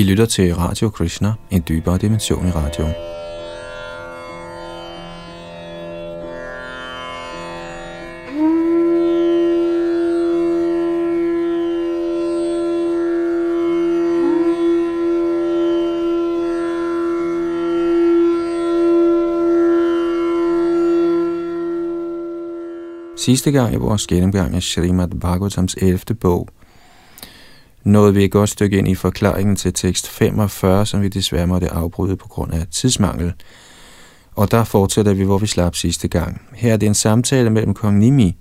[0.00, 2.86] I lytter til Radio Krishna, en dybere dimension i radio.
[23.16, 25.98] Sidste gang i vores gennemgang af Srimad Bhagavatams 11.
[26.20, 26.48] bog,
[27.84, 31.68] nåede vi et godt stykke ind i forklaringen til tekst 45, som vi desværre måtte
[31.68, 33.32] afbryde på grund af tidsmangel.
[34.34, 36.42] Og der fortsætter vi, hvor vi slap sidste gang.
[36.54, 38.36] Her er det en samtale mellem kong Nimi,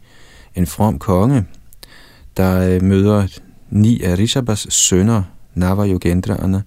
[0.56, 1.46] en from konge,
[2.38, 3.28] der øh, møder
[3.70, 5.24] ni af Rishabas sønner,
[5.56, 6.64] Navajogendraerne,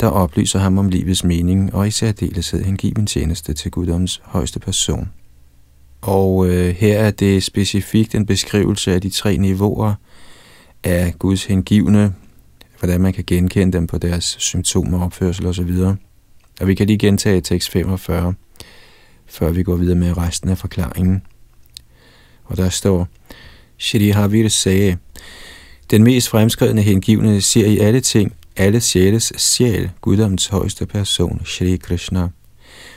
[0.00, 4.60] der oplyser ham om livets mening og i særdeleshed hengiver en tjeneste til guddoms højeste
[4.60, 5.08] person.
[6.00, 9.94] Og øh, her er det specifikt en beskrivelse af de tre niveauer
[10.86, 12.14] af Guds hengivne,
[12.78, 15.70] hvordan man kan genkende dem på deres symptomer, opførsel osv.
[16.60, 18.34] Og vi kan lige gentage tekst 45,
[19.26, 21.22] før vi går videre med resten af forklaringen.
[22.44, 23.08] Og der står,
[23.78, 24.96] Shri Havir sagde,
[25.90, 31.76] den mest fremskredne hengivne ser i alle ting, alle sjæles sjæl, guddoms højeste person, Shri
[31.76, 32.28] Krishna.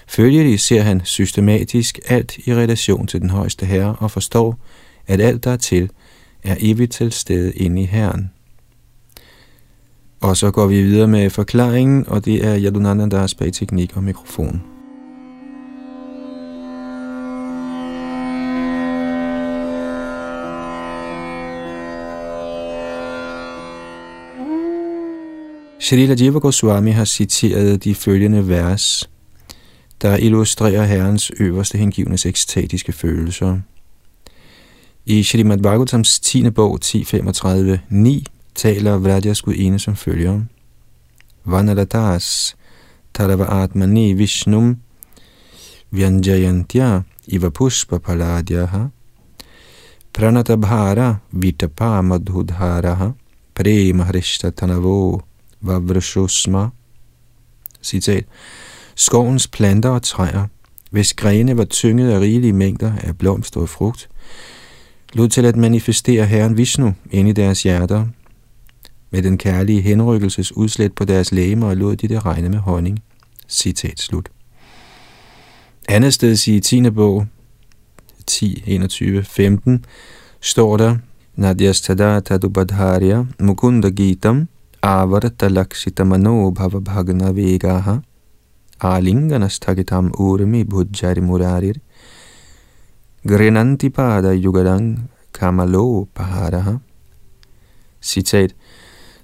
[0.08, 4.60] Følgelig ser han systematisk alt i relation til den højeste herre og forstår,
[5.08, 5.90] at alt der er til,
[6.44, 8.32] er evigt til stede inde i Herren.
[10.22, 13.98] Og så går vi videre med forklaringen, og det er Yadunanda, der er bag teknik
[13.98, 14.62] og mikrofon.
[25.82, 29.10] Shrila Jiva Goswami har citeret de følgende vers,
[30.02, 33.60] der illustrerer Herrens øverste hengivnes ekstatiske følelser.
[35.12, 36.52] I Shrimad Bhagavatams 10.
[36.52, 38.24] bog 10.35.9
[38.56, 40.42] taler Vrajas gudinde som følger.
[41.46, 42.56] Vanadatas
[43.14, 44.78] Tarava Atmani Vishnum
[45.92, 48.86] Vyanjayantya Iva Pushpa Paladyaha
[50.14, 53.10] Pranatabhara Vitapa Madhudharaha
[53.56, 55.22] Prema Hrishta Tanavo
[55.62, 56.70] Vavrashosma
[57.82, 58.26] Citat
[58.96, 60.48] Skovens planter og træer,
[60.92, 64.10] hvis grene var tynget af rigelige mængder af blomster og frugt,
[65.14, 68.06] lod til at manifestere Herren Vishnu ind i deres hjerter.
[69.12, 73.00] Med den kærlige henrykkelses udslæt på deres lægemer lod de det regne med honning.
[73.48, 74.30] Citat slut.
[75.90, 76.90] Andet sted i 10.
[76.90, 77.26] bog,
[78.28, 79.86] 10, 21, 15,
[80.42, 80.98] står der,
[81.40, 84.48] Nadyas tada tadubadharya mukunda gitam
[84.84, 88.02] avarta lakshita mano bhava bhagna vegaha
[88.82, 91.80] alinganasthagitam urmi bhujjari murarir
[93.28, 96.76] Grenanti pada yugadang kamalo pahadaha.
[98.02, 98.56] Citat.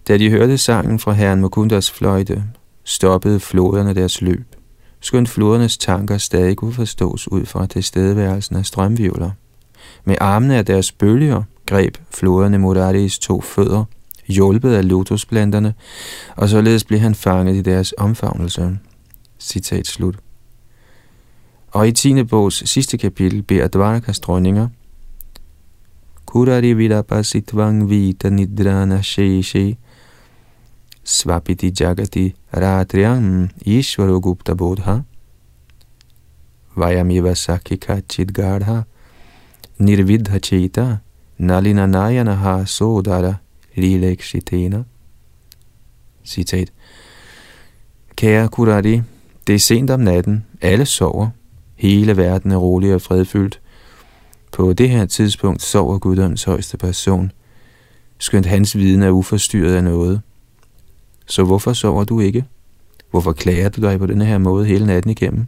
[0.07, 2.43] Da de hørte sangen fra herren Mukundas fløjte,
[2.83, 4.55] stoppede floderne deres løb.
[4.99, 9.31] Skønt flodernes tanker stadig kunne forstås ud fra tilstedeværelsen af strømvivler.
[10.05, 13.83] Med armene af deres bølger greb floderne Muraris to fødder,
[14.27, 15.73] hjulpet af lotusplanterne,
[16.35, 18.77] og således blev han fanget i deres omfavnelse.
[19.39, 20.15] Citat slut.
[21.75, 22.23] Og i 10.
[22.23, 24.67] bogs sidste kapitel beder Dvarakas dronninger,
[26.25, 29.77] Kurari vidapasitvang vita nidrana sheshe
[31.03, 35.01] svapiti jagati ratriam ishvaro gupta bodha
[36.75, 38.83] vayamiva sakika chidgadha
[39.79, 40.97] nirvidha cheta
[41.37, 43.33] nalina nayana ha sodara
[43.75, 44.83] lilekshitena.
[46.23, 46.71] Citat.
[48.15, 49.01] Kære Kurari,
[49.47, 51.29] det er sent om natten, alle sover,
[51.75, 53.61] Hele verden er rolig og fredfyldt.
[54.51, 57.31] På det her tidspunkt sover guddoms højeste person,
[58.19, 60.21] skønt hans viden er uforstyrret af noget.
[61.27, 62.45] Så hvorfor sover du ikke?
[63.11, 65.45] Hvorfor klager du dig på denne her måde hele natten igennem?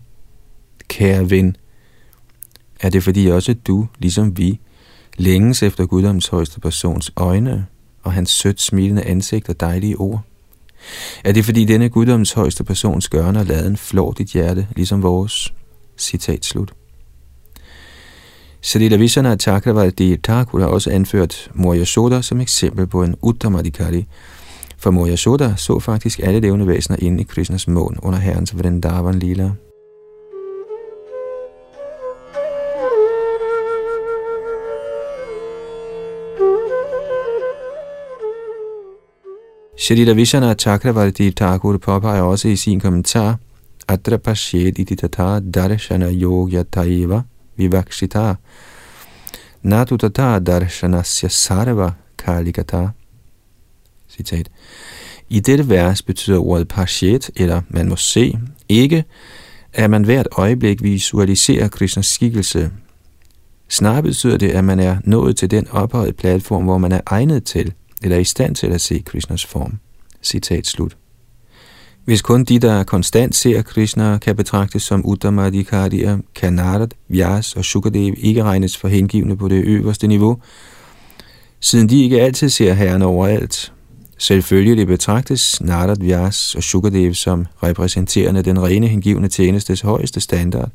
[0.88, 1.56] Kære ven,
[2.82, 4.60] er det fordi også du, ligesom vi,
[5.18, 7.66] længes efter guddoms højeste persons øjne
[8.04, 10.22] og hans sødt smilende ansigt og dejlige ord?
[11.24, 15.54] Er det fordi denne guddoms højeste persons gørne og laden flår dit hjerte, ligesom vores?
[15.98, 16.74] Citat slut.
[18.62, 24.06] Salila Vishana Chakravarti Thakur har også anført Moria Soda som eksempel på en Uttamadikari,
[24.78, 29.20] for Moria Soda så faktisk alle levende væsener inde i Krishnas mån under herrens Vrindavan
[29.20, 29.52] Lila.
[39.78, 43.36] Shalila Vishana Chakravarti Thakur påpeger også i sin kommentar,
[43.88, 47.22] Atra pashet iti tata darshana yogya taiva
[47.58, 48.36] vivakshita
[49.64, 52.94] natu tata darshanasya sarva kaligata.
[54.10, 54.50] Citat.
[55.30, 58.40] I dette vers betyder ordet pashet, eller man må se,
[58.70, 59.04] ikke,
[59.74, 62.72] at man hvert øjeblik visualiserer Krishnas skikkelse.
[63.70, 67.44] Snarere betyder det, at man er nået til den ophøjede platform, hvor man er egnet
[67.44, 67.74] til,
[68.04, 69.80] eller i stand til at se Krishnas form.
[70.24, 70.98] Citat slut.
[72.08, 77.66] Hvis kun de, der konstant ser Krishna, kan betragtes som Uttamadikariya, kan Narad, Vyas og
[77.66, 80.38] Shukadev ikke regnes for hengivne på det øverste niveau,
[81.60, 83.74] siden de ikke altid ser Herren overalt.
[84.18, 90.70] Selvfølgelig betragtes Narad, Vyas og Shukadev som repræsenterende den rene hengivne tjenestes højeste standard,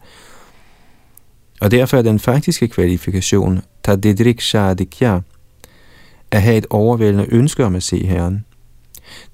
[1.61, 5.21] og derfor er den faktiske kvalifikation Tadidrik Shadikya
[6.31, 8.45] at have et overvældende ønske om at se Herren.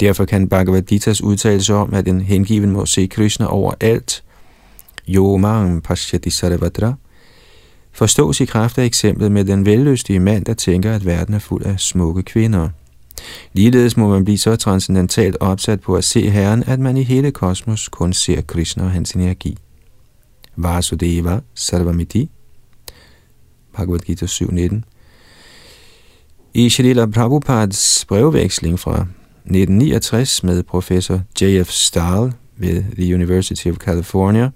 [0.00, 4.25] Derfor kan Bhagavad Gita's udtalelse om, at en hengiven må se Krishna overalt,
[5.08, 6.94] Yomang Pashyati Sarvatra,
[7.92, 11.64] forstås i kraft af eksemplet med den velløstige mand, der tænker, at verden er fuld
[11.64, 12.69] af smukke kvinder.
[13.52, 17.30] Ligeledes må man blive så transcendentalt opsat på at se Herren, at man i hele
[17.30, 19.58] kosmos kun ser Krishna og hans energi.
[20.56, 22.30] Vasudeva Sarvamiti,
[23.76, 24.80] Bhagavad Gita 7.19.
[26.54, 29.06] I Shalila Prabhupads brevveksling fra
[29.49, 31.71] 1969 med professor J.F.
[31.71, 34.50] Stahl ved The University of California,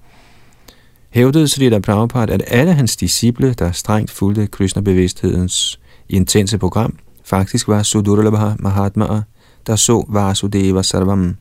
[1.10, 7.82] hævdede Srila Prabhupada, at alle hans disciple, der strengt fulgte Krishna-bevidsthedens intense program, faktisk var
[7.82, 9.22] Sudurlabha Mahatmaer,
[9.66, 11.36] der så Vasudeva Sarvam.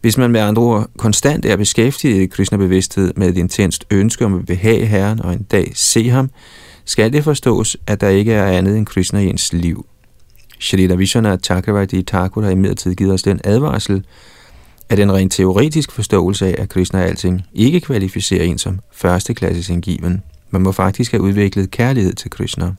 [0.00, 4.38] Hvis man med andre ord konstant er beskæftiget i Krishna-bevidsthed med et intenst ønske om
[4.38, 6.30] at behage Herren og en dag se ham,
[6.84, 9.86] skal det forstås, at der ikke er andet end Krishna i ens liv.
[10.60, 14.04] Shrita Vishwanath Chakravarti Thakur har imidlertid givet os den advarsel,
[14.88, 19.68] at en rent teoretisk forståelse af, at Krishna er alting, ikke kvalificerer en som førsteklasses
[19.68, 20.22] indgiven.
[20.50, 22.74] Man må faktisk have udviklet kærlighed til Krishna.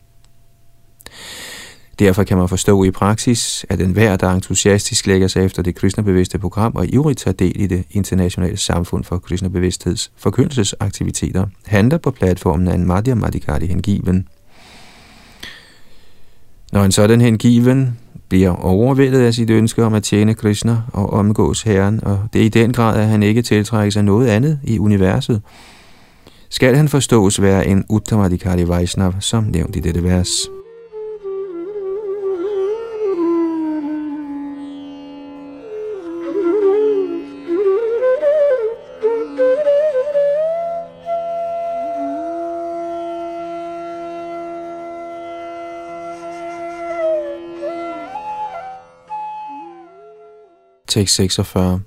[2.00, 6.40] Derfor kan man forstå i praksis, at enhver, der entusiastisk lægger sig efter det kristnebevidste
[6.40, 12.68] program og ivrigt tager del i det internationale samfund for kristnebevidstheds forkyndelsesaktiviteter, handler på platformen
[12.68, 14.28] af en Madhya Madhikari hengiven.
[16.72, 17.98] Når en sådan hengiven
[18.30, 22.46] bliver overvældet af sit ønske om at tjene Krishna og omgås Herren, og det er
[22.46, 25.42] i den grad, at han ikke tiltrækker sig noget andet i universet,
[26.50, 30.30] skal han forstås være en Uttamadikari Vaisnav, som nævnt i dette vers.
[50.92, 51.82] Tekst 46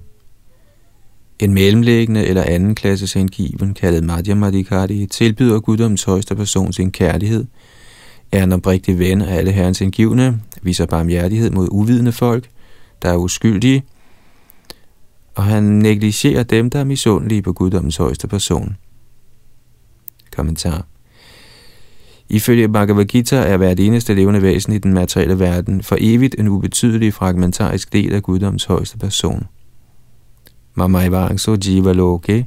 [1.38, 7.44] En mellemlæggende eller anden klasses hengiven, kaldet Madhya Madhikari, tilbyder guddommens højeste person sin kærlighed,
[8.32, 12.48] er en oprigtig ven af alle herrens hengivne, viser barmhjertighed mod uvidende folk,
[13.02, 13.84] der er uskyldige,
[15.34, 18.76] og han negligerer dem, der er misundelige på guddommens højeste person.
[20.36, 20.86] Kommentar.
[22.28, 26.48] Ifølge Bhagavad Gita er hvert eneste levende væsen i den materielle verden for evigt en
[26.48, 29.46] ubetydelig fragmentarisk del af guddoms højeste person.
[30.74, 32.46] Mamaivangso jiva loke,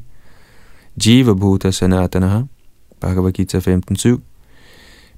[1.06, 2.41] jiva bhuta sanatanaha,
[3.01, 4.19] Bhagavad Gita 15.7.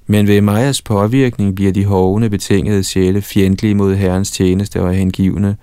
[0.06, 5.56] Men ved Majas påvirkning bliver de hovne betingede sjæle fjendtlige mod Herrens tjeneste og hengivne,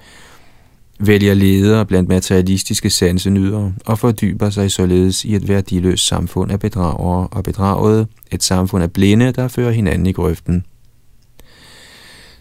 [0.99, 7.27] vælger ledere blandt materialistiske sansenydere og fordyber sig således i et værdiløst samfund af bedragere
[7.27, 10.65] og bedragede, et samfund af blinde, der fører hinanden i grøften.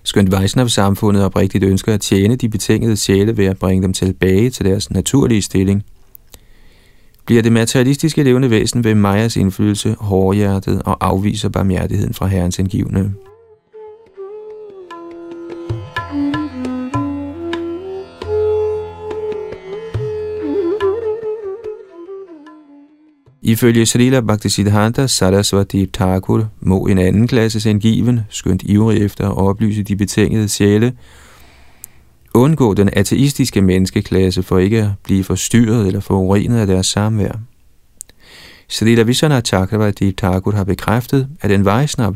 [0.03, 4.65] Skønt Vaisnav-samfundet oprigtigt ønsker at tjene de betingede sjæle ved at bringe dem tilbage til
[4.65, 5.85] deres naturlige stilling,
[7.27, 13.13] bliver det materialistiske levende væsen ved Majas indflydelse hårdhjertet og afviser barmhjertigheden fra Herrens indgivende.
[23.49, 29.83] Ifølge Srila Bhaktisiddhanta Sarasvati Thakur må en anden klasse sengiven, skønt ivrig efter at oplyse
[29.83, 30.93] de betingede sjæle,
[32.35, 37.33] undgå den ateistiske menneskeklasse for ikke at blive forstyrret eller forurenet af deres samvær.
[38.69, 42.15] Srila Vishana Chakravarti Thakur har bekræftet, at en vejsnap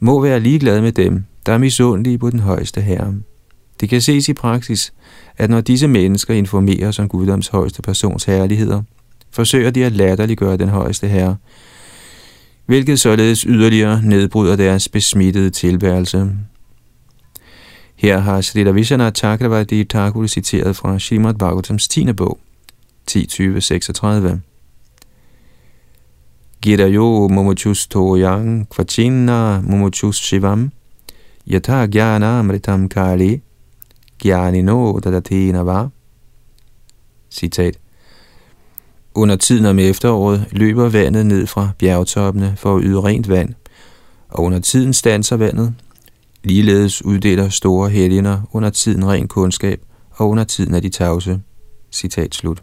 [0.00, 3.14] må være ligeglad med dem, der er misundelige på den højeste herre.
[3.80, 4.92] Det kan ses i praksis,
[5.36, 8.82] at når disse mennesker informeres om Guddoms højeste persons herligheder–
[9.30, 11.36] forsøger de at latterliggøre den højeste herre,
[12.66, 16.30] hvilket således yderligere nedbryder deres besmittede tilværelse.
[17.96, 22.12] Her har Srila Vishana Chakravarti Thakur citeret fra Srimad Bhagavatams 10.
[22.12, 22.38] bog,
[23.10, 24.38] 10.20.36.
[26.62, 30.70] Girayo momochus toyang kvachinna momochus shivam
[31.46, 33.40] yata gyana amritam kali
[34.18, 35.90] Gyanino Dadatina var.
[37.30, 37.78] Citat.
[39.18, 43.54] Under tiden om efteråret løber vandet ned fra bjergtoppene for at yde rent vand,
[44.28, 45.74] og under tiden stanser vandet.
[46.44, 51.40] Ligeledes uddeler store helgener under tiden ren kundskab, og under tiden er de tavse.
[51.92, 52.62] Citat slut.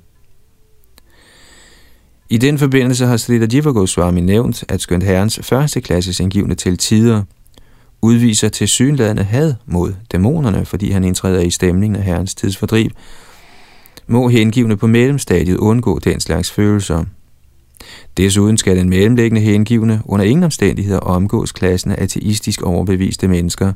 [2.30, 6.78] I den forbindelse har Srila Jiva Goswami nævnt, at skønt herrens første klasses indgivende til
[6.78, 7.24] tider
[8.02, 12.90] udviser til synladende had mod dæmonerne, fordi han indtræder i stemningen af herrens tidsfordriv,
[14.08, 17.04] må hengivne på mellemstadiet undgå den slags følelser.
[18.18, 23.74] Desuden skal den mellemlæggende hengivne under ingen omstændigheder omgås klassen af ateistisk overbeviste mennesker,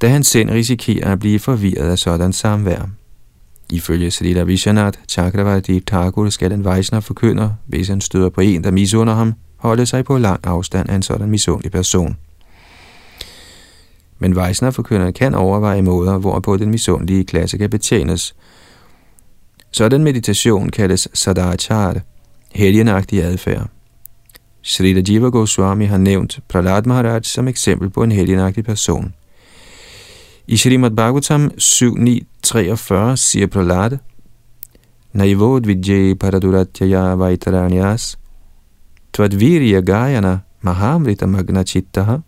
[0.00, 2.88] da han selv risikerer at blive forvirret af sådan samvær.
[3.70, 8.70] Ifølge Srila Vishwanath Chakravarti Thakur skal den Vaishnav forkynder, hvis han støder på en, der
[8.70, 12.16] misunder ham, holde sig på lang afstand af en sådan misundelig person.
[14.18, 18.34] Men Vaishnav forkynderen kan overveje måder, hvorpå den misundelige klasse kan betjenes.
[19.72, 22.00] Sådan meditation kaldes sadachar,
[22.54, 23.68] helgenagtig adfærd.
[24.62, 29.12] Srila Jiva Goswami har nævnt Prahlad Maharaj som eksempel på en helgenagtig person–
[30.46, 33.98] i Srimad Bhagavatam 7.9.43 siger Prahlad,
[35.12, 38.18] Naivod Vijay paraduratyaya vaitaranyas,
[39.12, 42.18] tvadvirya gayana mahamrita magna chittaha,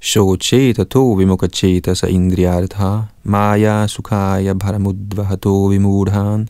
[0.00, 6.48] shocheta to vimukacheta sa indriyartha, maya sukhaya bharamudvahato vimudhan.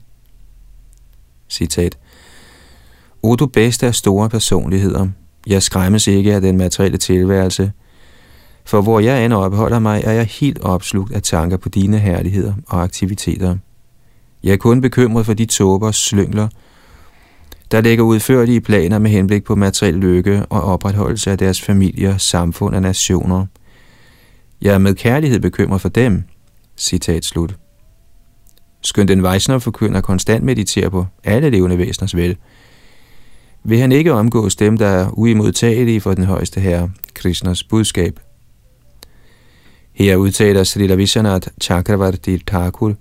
[1.51, 1.99] Citat.
[3.23, 5.09] O du bedste af store personligheder,
[5.47, 7.73] jeg skræmmes ikke af den materielle tilværelse,
[8.65, 12.55] for hvor jeg end opholder mig, er jeg helt opslugt af tanker på dine herligheder
[12.67, 13.57] og aktiviteter.
[14.43, 16.49] Jeg er kun bekymret for de tåber slyngler,
[17.71, 22.75] der lægger udførlige planer med henblik på materiel lykke og opretholdelse af deres familier, samfund
[22.75, 23.47] og nationer.
[24.63, 26.25] Jeg er med kærlighed bekymret for dem.
[26.77, 27.57] Citat slut.
[28.83, 32.37] Skønt den Vaisnav forkynder konstant mediterer på alle levende væseners vel,
[33.65, 38.21] vil han ikke omgås dem, der er uimodtagelige for den højeste herre, Krishnas budskab–
[40.01, 42.95] her udtaler Srila Vishwanath Chakravarti Thakur,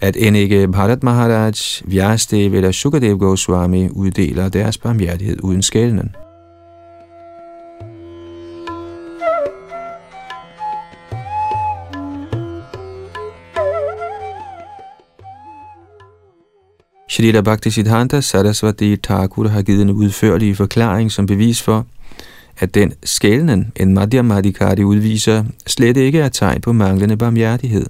[0.00, 1.52] at end ikke Bharat Maharaj,
[1.84, 6.14] Vyastev eller Sukadev Goswami uddeler deres barmhjertighed uden skælden.
[17.14, 21.86] Shrita Bhaktisiddhanta Saraswati Thakur har givet en udførlig forklaring som bevis for,
[22.58, 27.86] at den skælden, en Madhyamadikari udviser, slet ikke er tegn på manglende barmhjertighed.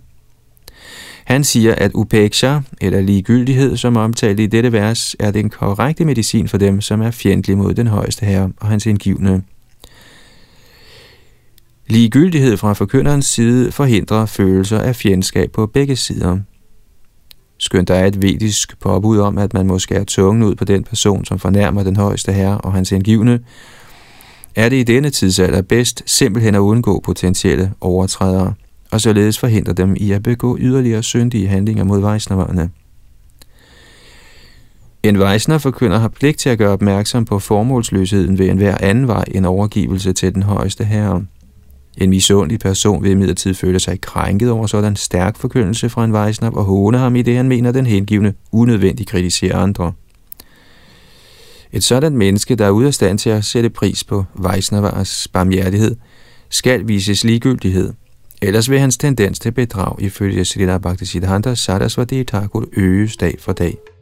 [1.25, 6.49] Han siger, at upeksha, eller ligegyldighed, som omtalt i dette vers, er den korrekte medicin
[6.49, 9.43] for dem, som er fjendtlige mod den højeste herre og hans indgivende.
[11.87, 16.39] Ligegyldighed fra forkynderens side forhindrer følelser af fjendskab på begge sider.
[17.59, 20.85] Skønt der er et vedisk påbud om, at man må skære tungen ud på den
[20.85, 23.41] person, som fornærmer den højeste herre og hans indgivende,
[24.55, 28.55] er det i denne tidsalder bedst simpelthen at undgå potentielle overtrædere,
[28.91, 32.71] og således forhindre dem i at begå yderligere syndige handlinger mod vejsnaverne.
[35.03, 39.25] En vejsner forkynder har pligt til at gøre opmærksom på formålsløsheden ved enhver anden vej
[39.35, 41.25] end overgivelse til den højeste herre.
[41.99, 46.51] En misundelig person vil imidlertid føle sig krænket over sådan stærk forkyndelse fra en vejsner
[46.51, 49.93] og håne ham i det, han mener, den hengivne unødvendigt kritiserer andre.
[51.73, 55.97] Et sådan menneske, der er ude af stand til at sætte pris på Vaisnavars barmhjertighed,
[56.51, 57.93] skal vises ligegyldighed.
[58.43, 63.94] Ellers vil hans tendens til bedrag ifølge Srila Bhaktisiddhanta Sarasvati Thakur øges dag for dag.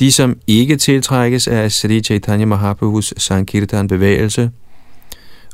[0.00, 4.50] De, som ikke tiltrækkes af Sri Chaitanya Mahaprabhus Sankirtan bevægelse,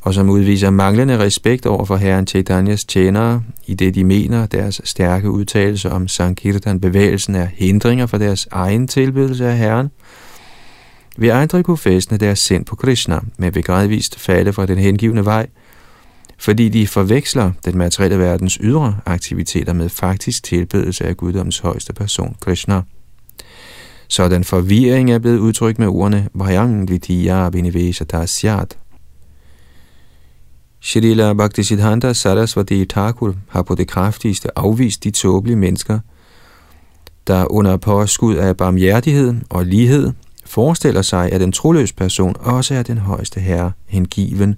[0.02, 4.80] og som udviser manglende respekt over for herren Chaitanyas tjenere, i det de mener, deres
[4.84, 9.90] stærke udtalelse om Sankirtan-bevægelsen er hindringer for deres egen tilbydelse af herren,
[11.16, 15.24] vil aldrig kunne fæstne deres sind på Krishna, men vil gradvist falde fra den hengivne
[15.24, 15.46] vej,
[16.38, 22.36] fordi de forveksler den materielle verdens ydre aktiviteter med faktisk tilbedelse af guddoms højeste person,
[22.40, 22.82] Krishna.
[24.14, 28.78] Sådan forvirring er blevet udtrykt med ordene Vajang Vidya Vinivesa Tasyat.
[30.80, 35.98] Shrila Bhaktisiddhanta Sarasvati Thakur har på det kraftigste afvist de tåbelige mennesker,
[37.26, 40.12] der under påskud af barmhjertighed og lighed
[40.46, 44.56] forestiller sig, at en troløs person også er den højeste herre, hengiven,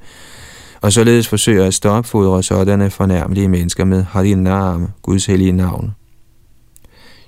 [0.81, 5.95] og således forsøger at stopfodre sådanne fornærmelige mennesker med Harinam, Guds hellige navn.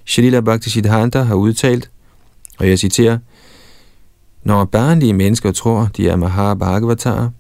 [0.05, 1.91] Shrila Bhaktisiddhanta har udtalt,
[2.59, 3.19] og jeg citerer,
[4.43, 7.31] Når barnlige mennesker tror, de er Mahabhagavatar,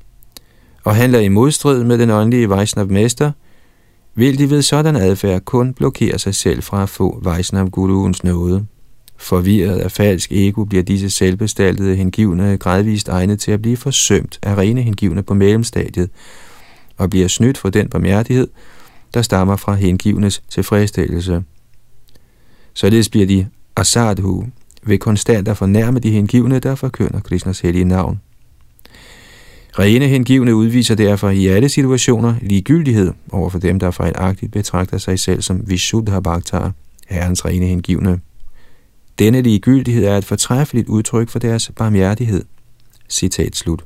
[0.85, 3.33] og handler i modstrid med den åndelige Vaishnav-mester,
[4.15, 8.67] vil de ved sådan adfærd kun blokere sig selv fra at få Vaishnav-guruens nåde.
[9.17, 14.55] Forvirret af falsk ego bliver disse selvbestaltede hengivne gradvist egnet til at blive forsømt af
[14.55, 16.11] rene hengivne på mellemstadiet,
[16.97, 18.49] og bliver snydt for den barmhjertighed,
[19.15, 21.45] der stammer fra hengivnes tilfredsstillelse.
[22.75, 23.47] Således bliver de
[23.77, 24.47] asadhu
[24.89, 28.21] ved konstant at fornærme de hengivne, der forkynder Krishnas hellige navn.
[29.79, 35.19] Rene hengivne udviser derfor i alle situationer ligegyldighed over for dem, der fejlagtigt betragter sig
[35.19, 36.73] selv som Vishuddha Bhaktar,
[37.09, 38.21] herrens rene hengivne.
[39.19, 42.45] Denne ligegyldighed er et fortræffeligt udtryk for deres barmhjertighed.
[43.09, 43.85] Citat slut.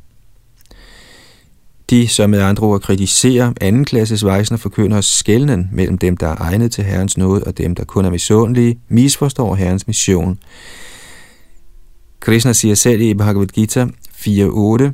[1.90, 6.72] De, som med andre ord kritiserer andenklasses vejsner forkynder skældnen mellem dem, der er egnet
[6.72, 10.38] til Herrens nåde, og dem, der kun er misundelige, misforstår Herrens mission.
[12.22, 14.90] Krishna siger selv i Bhagavad Gita 4.8,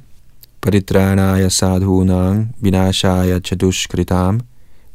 [0.62, 4.40] Paritranaya sadhunang vinashaya chadushkritam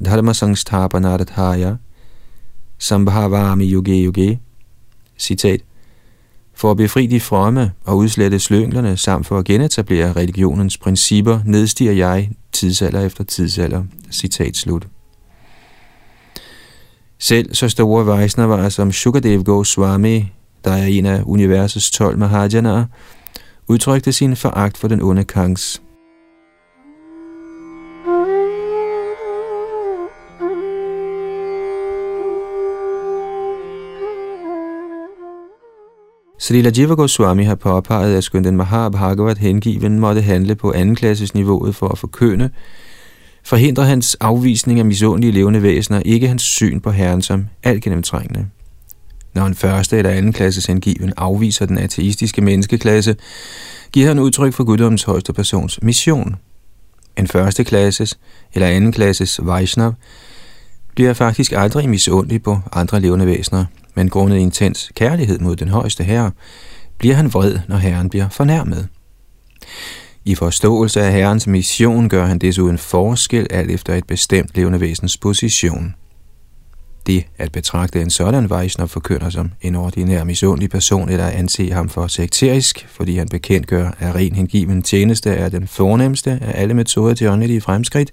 [0.05, 1.75] dharma sangsthapanarthaya
[2.79, 4.39] sambhavami yuge yuge.
[5.17, 5.61] Citat.
[6.53, 11.91] For at befri de fromme og udslette slynglerne, samt for at genetablere religionens principper, nedstiger
[11.91, 13.83] jeg tidsalder efter tidsalder.
[14.11, 14.87] Citat slut.
[17.19, 20.31] Selv så store Vaisnavaer som Sukadev Goswami,
[20.63, 22.85] der er en af universets 12 Mahajanaer,
[23.67, 25.81] udtrykte sin foragt for den onde Kangs.
[36.43, 41.75] Srila Jiva Goswami har påpeget, at skønt den Mahabhagavat hengiven måtte handle på andenklasses niveauet
[41.75, 42.49] for at forkøne,
[43.43, 48.47] forhindrer hans afvisning af misundelige levende væsener ikke hans syn på Herren som alt gennemtrængende.
[49.33, 53.15] Når en første eller anden klasses hengiven afviser den ateistiske menneskeklasse,
[53.91, 56.35] giver han udtryk for guddommens højeste persons mission.
[57.17, 58.19] En første klasses
[58.53, 59.93] eller anden klasses Vaishnav
[60.95, 66.03] bliver faktisk aldrig misundelig på andre levende væsener, men grundet intens kærlighed mod den højeste
[66.03, 66.31] herre,
[66.97, 68.87] bliver han vred, når herren bliver fornærmet.
[70.25, 75.17] I forståelse af herrens mission gør han desuden forskel alt efter et bestemt levende væsens
[75.17, 75.95] position.
[77.07, 81.89] Det at betragte en sådan Vaishnav forkynder som en ordinær misundelig person, eller anse ham
[81.89, 87.13] for sekterisk, fordi han bekendtgør, at ren hengiven tjeneste er den fornemmeste af alle metoder
[87.13, 88.11] til åndelige fremskridt,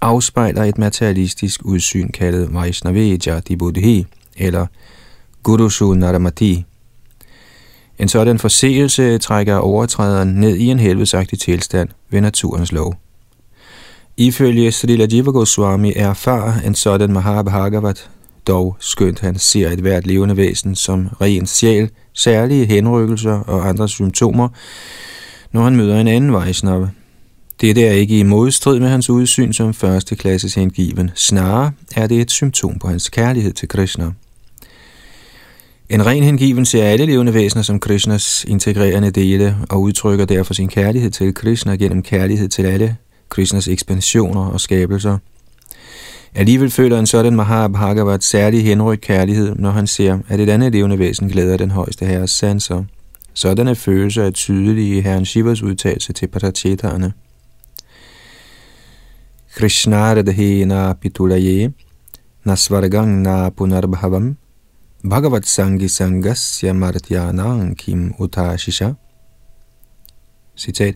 [0.00, 4.66] afspejler et materialistisk udsyn kaldet Vaishnaveja Dibuddhi eller
[5.42, 6.64] Gurushu Naramati.
[7.98, 12.94] En sådan forseelse trækker overtræderen ned i en helvedesagtig tilstand ved naturens lov.
[14.20, 18.10] Ifølge Srila Jiva Goswami er far en sådan Mahabhagavat,
[18.46, 23.88] dog skønt han ser et hvert levende væsen som ren sjæl, særlige henrykkelser og andre
[23.88, 24.48] symptomer,
[25.52, 26.90] når han møder en anden vejsnappe.
[27.60, 31.10] Dette er ikke i modstrid med hans udsyn som første klasses hengiven.
[31.14, 34.10] Snarere er det et symptom på hans kærlighed til Krishna.
[35.88, 40.68] En ren hengiven ser alle levende væsener som Krishnas integrerende dele og udtrykker derfor sin
[40.68, 42.96] kærlighed til Krishna gennem kærlighed til alle
[43.28, 45.18] Krishnas ekspansioner og skabelser.
[46.34, 50.98] Alligevel føler en sådan Mahabhagavat særlig henrygt kærlighed, når han ser, at et andet levende
[50.98, 52.84] væsen glæder den højeste herres sanser.
[53.34, 57.12] Sådanne følelser er tydelige i herren Shivas udtalelse til Patacheterne.
[59.54, 61.72] Krishna Radhena Pitulaye
[62.44, 64.36] Nasvargang Na Punarbhavam
[65.10, 68.92] Bhagavat Sangi Sangasya Martyanang Kim Utashisha
[70.56, 70.94] Citat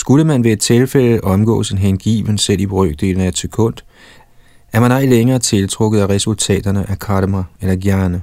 [0.00, 3.74] skulle man ved et tilfælde omgås en hengiven selv i brøkdelen af et sekund,
[4.72, 8.22] er man ej længere tiltrukket af resultaterne af karma eller gjerne.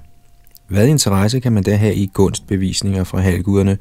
[0.67, 3.77] Hvad interesse kan man da have i gunstbevisninger fra halvguderne,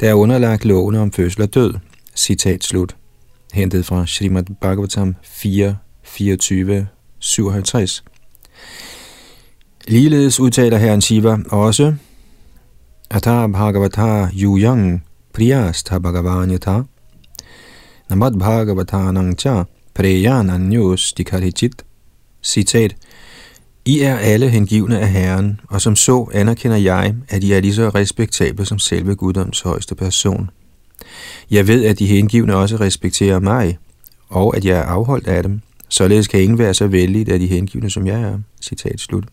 [0.00, 1.74] der er underlagt lovene om fødsel og død?
[2.16, 2.96] Citat slut.
[3.52, 6.86] Hentet fra Srimad Bhagavatam 4, 24,
[7.18, 8.04] 57.
[9.88, 11.94] Ligeledes udtaler herren Shiva også,
[13.10, 15.04] Ata Bhagavata Yuyang
[15.34, 16.82] Priyas Bhagavanyata
[18.08, 19.64] Namad Bhagavatanang cha
[19.94, 21.84] preyananyos dikarichit.
[22.42, 22.96] Citat.
[23.84, 27.74] I er alle hengivne af Herren, og som så anerkender jeg, at I er lige
[27.74, 30.50] så respektable som selve Guddoms højeste person.
[31.50, 33.78] Jeg ved, at de hengivne også respekterer mig,
[34.28, 35.60] og at jeg er afholdt af dem.
[35.88, 38.38] Således kan ingen være så vældig af de hengivne, som jeg er.
[38.62, 39.24] Citat slut.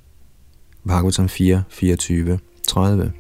[0.88, 3.12] Bhagavatam 4, 24, 30.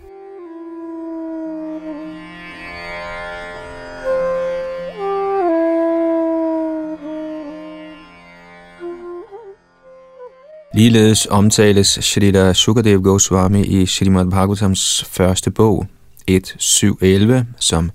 [10.76, 15.88] Ligeledes omtales Shrita Sukadev Goswami i Srimad Bhagavatams første bog,
[16.32, 17.92] 1.7.11 som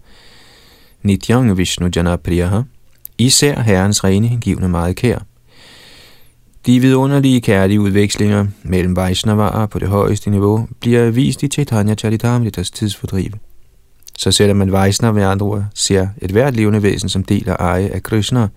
[1.03, 2.61] Nityang Vishnu Janapriyaha,
[3.19, 5.19] især herrens rene hengivne meget kær.
[6.67, 12.71] De vidunderlige kærlige udvekslinger mellem Vaishnavaer på det højeste niveau bliver vist i Chaitanya Charitamritas
[12.71, 13.31] tidsfordriv.
[14.19, 17.57] Så selvom man Vaishnava med andre ord ser et hvert levende væsen som del af
[17.59, 18.49] eje af Krishna,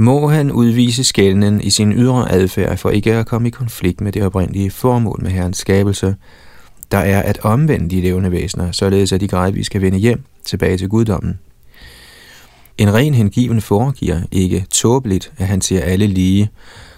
[0.00, 4.12] må han udvise skælden i sin ydre adfærd for ikke at komme i konflikt med
[4.12, 6.16] det oprindelige formål med herrens skabelse,
[6.90, 10.78] der er at omvende de levende væsener, således at de gradvist skal vende hjem tilbage
[10.78, 11.38] til guddommen.
[12.78, 16.50] En ren hengiven foregiver ikke tåbeligt, at han ser alle lige,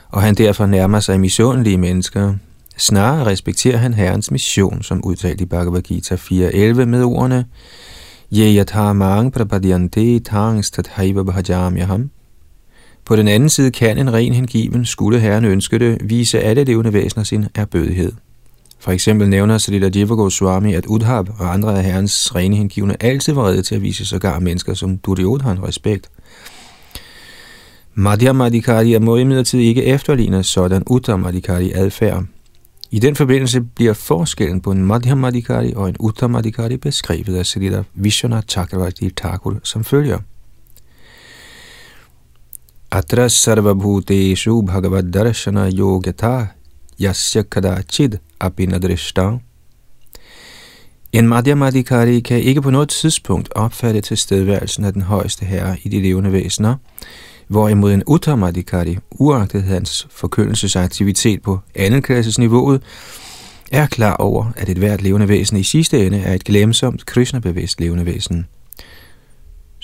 [0.08, 2.34] og han derfor nærmer sig misundelige mennesker.
[2.76, 7.44] Snarere respekterer han herrens mission, som udtalt i Bhagavad Gita 4.11 med ordene
[8.34, 12.10] Ye mang prapadyante tangs bhajam yaham
[13.04, 16.92] på den anden side kan en ren hengiven, skulle herren ønske det, vise alle levende
[16.92, 18.12] væsener sin erbødighed.
[18.78, 23.32] For eksempel nævner Salila Jiva Goswami, at Udhab og andre af herrens rene hengivne altid
[23.32, 26.10] var redde til at vise sågar mennesker som Duryodhan respekt.
[27.94, 32.24] Madhyamadikari må imidlertid ikke efterligne sådan Uttamadikari adfærd.
[32.90, 38.46] I den forbindelse bliver forskellen på en Madhyamadikari og en Uttamadikari beskrevet af Salila Vishwanath
[38.46, 40.18] Chakravarti Thakur som følger.
[42.94, 46.46] Atra sarvabhuteshu bhagavad darshana yogata
[47.00, 49.38] yasya kadachid apinadrishta.
[51.12, 56.02] En Madhyamadikari kan ikke på noget tidspunkt opfatte tilstedeværelsen af den højeste herre i de
[56.02, 56.76] levende væsener,
[57.48, 62.82] hvorimod en Uttamadikari, uagtet hans forkyndelsesaktivitet på anden niveauet,
[63.70, 67.80] er klar over, at et hvert levende væsen i sidste ende er et glemsomt, Krishna-bevidst
[67.80, 68.46] levende væsen.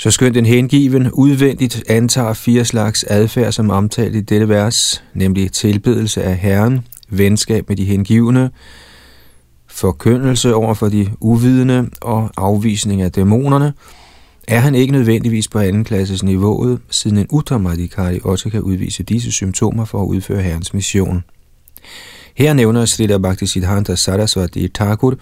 [0.01, 5.53] Så skønt en hengiven udvendigt antager fire slags adfærd, som omtalt i dette vers, nemlig
[5.53, 8.51] tilbedelse af Herren, venskab med de hengivne,
[9.67, 13.73] forkyndelse over for de uvidende og afvisning af dæmonerne,
[14.49, 19.33] er han ikke nødvendigvis på anden klasses niveauet, siden en Uttamadikari også kan udvise disse
[19.33, 21.25] symptomer for at udføre herrens mission.
[22.35, 25.15] Her nævner Bhakti Bhaktisiddhanta Saraswati Thakur,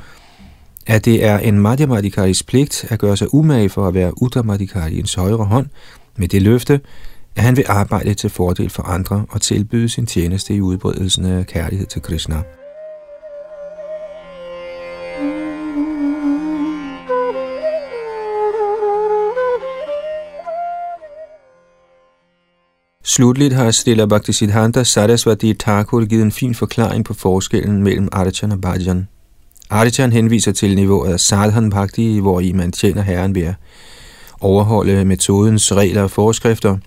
[0.86, 5.44] at det er en Madhyamadikaris pligt at gøre sig umage for at være Uttamadikariens højre
[5.44, 5.66] hånd,
[6.16, 6.80] med det løfte,
[7.36, 11.46] at han vil arbejde til fordel for andre og tilbyde sin tjeneste i udbredelsen af
[11.46, 12.42] kærlighed til Krishna.
[23.04, 28.60] Slutligt har Stella Bhaktisiddhanta Sarasvati Thakur givet en fin forklaring på forskellen mellem Archan og
[28.60, 29.08] Bhajan.
[29.70, 33.54] Archan henviser til niveauet af Sadhan Bhakti, hvor i man tjener herren ved at
[34.40, 36.76] overholde metodens regler og forskrifter–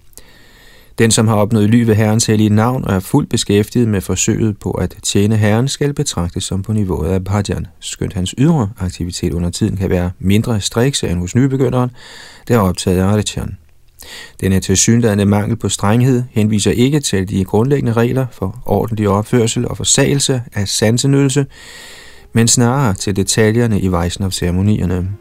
[1.00, 4.58] den, som har opnået ly ved Herrens hellige navn og er fuldt beskæftiget med forsøget
[4.60, 9.34] på at tjene Herren, skal betragtes som på niveauet af bhajan, skønt hans ydre aktivitet
[9.34, 11.92] under tiden kan være mindre strikse end hos nybegynderen,
[12.48, 13.58] der er optaget af Arichan.
[14.42, 19.78] Denne tilsyneladende mangel på strenghed henviser ikke til de grundlæggende regler for ordentlig opførsel og
[19.78, 21.46] forsagelse af sansenydelse,
[22.34, 25.18] men snarere til detaljerne i Vaishnav-ceremonierne.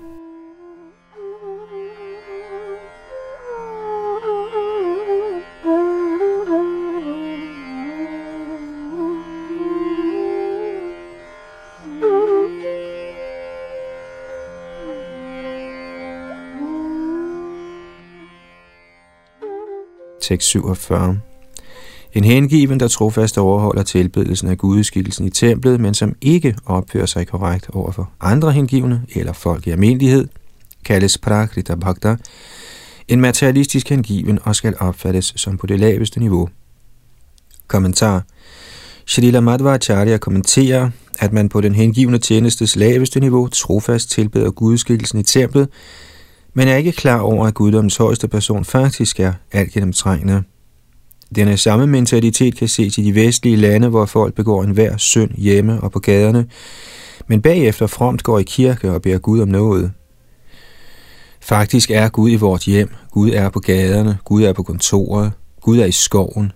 [20.20, 21.20] Tekst 47
[22.18, 27.26] en hengiven, der trofast overholder tilbedelsen af gudeskikkelsen i templet, men som ikke opfører sig
[27.26, 30.28] korrekt over for andre hengivne eller folk i almindelighed,
[30.85, 32.16] kaldes prakrita bhakta,
[33.09, 36.48] en materialistisk hengiven og skal opfattes som på det laveste niveau.
[37.66, 38.24] Kommentar
[39.07, 45.22] Shrila Madhvacharya kommenterer, at man på den hengivne tjenestes laveste niveau trofast tilbeder gudskikkelsen i
[45.22, 45.68] templet,
[46.54, 50.42] men er ikke klar over, at guddommens højeste person faktisk er alt gennemtrængende.
[51.34, 55.80] Denne samme mentalitet kan ses i de vestlige lande, hvor folk begår enhver synd hjemme
[55.80, 56.46] og på gaderne,
[57.26, 59.92] men bagefter fromt går i kirke og beder Gud om noget.
[61.40, 65.78] Faktisk er Gud i vores hjem, Gud er på gaderne, Gud er på kontoret, Gud
[65.78, 66.52] er i skoven,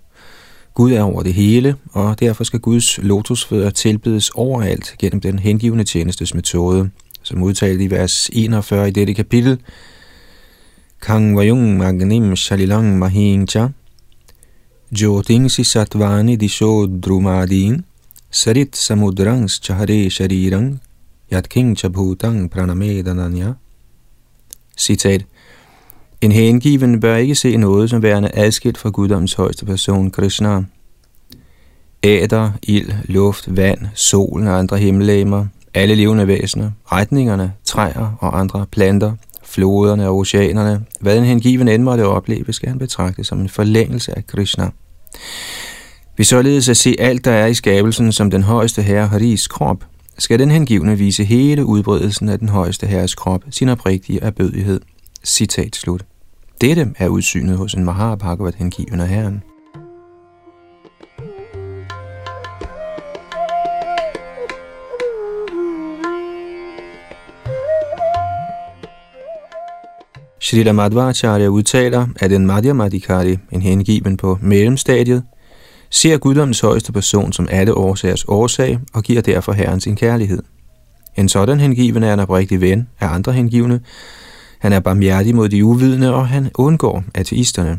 [0.74, 5.84] Gud er over det hele, og derfor skal Guds lotusfødder tilbedes overalt gennem den hengivende
[5.84, 6.90] tjenestes metode,
[7.22, 9.58] som udtalt i vers 41 i dette kapitel–
[11.02, 13.68] Kang Vajung Magnim Shalilang Mahingcha
[14.94, 17.84] Jyotingsi Satvani Disho Drumadin
[18.30, 20.80] Sarit Samudrang Chahare Sharirang
[21.32, 23.54] Yatking Chabhutang Pranamedananya
[24.76, 25.24] Citat
[26.20, 30.64] En hengiven bør ikke se noget som værende adskilt fra guddoms højeste person, Krishna.
[32.02, 38.66] Æder, ild, luft, vand, solen og andre himmellegemer Alle levende væsener, retningerne, træer og andre
[38.66, 43.48] planter, floderne og oceanerne, hvad en hengiven end måtte opleve, skal han betragte som en
[43.48, 44.70] forlængelse af Krishna.
[46.16, 49.84] Vi således at se alt, der er i skabelsen som den højeste herre Haris krop,
[50.18, 54.80] skal den hengivne vise hele udbredelsen af den højeste herres krop sin oprigtige erbødighed.
[55.24, 56.04] Citat slut.
[56.60, 59.42] Dette er udsynet hos en Mahabhagavat hengiven af Herren.
[70.42, 75.22] Srila Madhvacharya udtaler, at en Madhyamadikari, en hengiven på mellemstadiet,
[75.90, 80.42] ser guddommens højeste person som alle årsagers årsag og giver derfor Herren sin kærlighed.
[81.16, 83.80] En sådan hengiven er en oprigtig ven af andre hengivne.
[84.58, 87.78] Han er barmhjertig mod de uvidende, og han undgår ateisterne.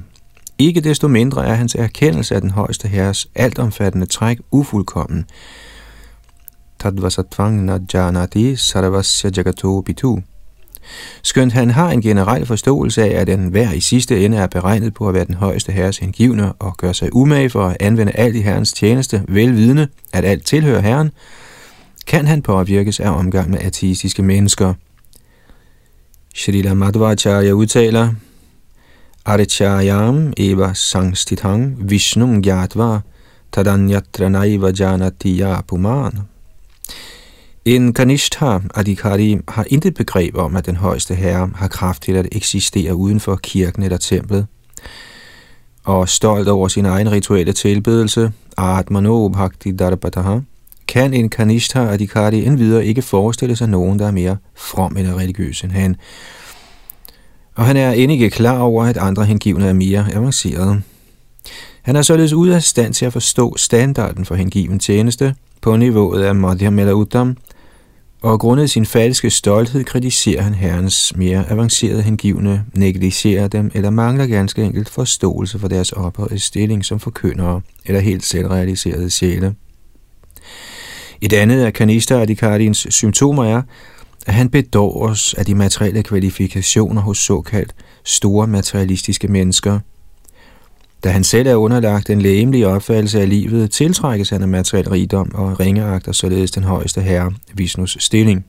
[0.57, 5.25] Ikke desto mindre er hans erkendelse af den højeste herres altomfattende træk ufuldkommen.
[6.79, 10.19] Tadvasatvang najanati sarvasya jagato bitu.
[11.23, 14.93] Skønt han har en generel forståelse af, at den hver i sidste ende er beregnet
[14.93, 18.35] på at være den højeste herres hengivne og gør sig umage for at anvende alt
[18.35, 21.11] i herrens tjeneste, velvidende, at alt tilhører herren,
[22.07, 24.73] kan han påvirkes af omgang med ateistiske mennesker.
[26.35, 28.13] Shrila Madhvacharya udtaler,
[29.25, 32.99] Aricharyam eva sangstithang vishnum gyatva
[33.51, 36.32] tadanyatra naiva janati puman.
[37.65, 42.27] En Kanishta Adhikari har intet begreb om, at den højeste herre har kraft til at
[42.31, 44.47] eksistere uden for kirken eller templet.
[45.83, 50.39] Og stolt over sin egen rituelle tilbedelse, Atmano Bhakti Darbataha,
[50.87, 55.61] kan en Kanishta Adhikari endvidere ikke forestille sig nogen, der er mere from eller religiøs
[55.61, 55.95] end han.
[57.55, 60.81] Og han er end ikke klar over, at andre hengivne er mere avancerede.
[61.83, 66.23] Han er således ude af stand til at forstå standarden for hengiven tjeneste på niveauet
[66.23, 67.37] af Madhyam eller Uddam,
[68.21, 74.27] og grundet sin falske stolthed kritiserer han herrens mere avancerede hengivne, negligerer dem eller mangler
[74.27, 79.55] ganske enkelt forståelse for deres ophøjede stilling som forkyndere eller helt selvrealiserede sjæle.
[81.21, 83.61] Et andet af Kanista Adhikardins symptomer er,
[84.25, 89.79] at han bedåres af de materielle kvalifikationer hos såkaldt store materialistiske mennesker.
[91.03, 95.31] Da han selv er underlagt en lægemlig opfattelse af livet, tiltrækkes han af materiel rigdom
[95.33, 98.45] og ringeagter således den højeste herre, Vishnus stilling.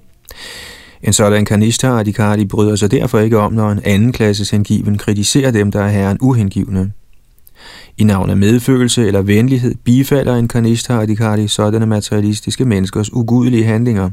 [1.02, 5.50] En sådan kanista Adhikari bryder sig derfor ikke om, når en anden klasses hengiven kritiserer
[5.50, 6.92] dem, der er herren uhengivne.
[7.98, 14.10] I navn af medfølelse eller venlighed bifalder en kanista Adhikari sådanne materialistiske menneskers ugudelige handlinger.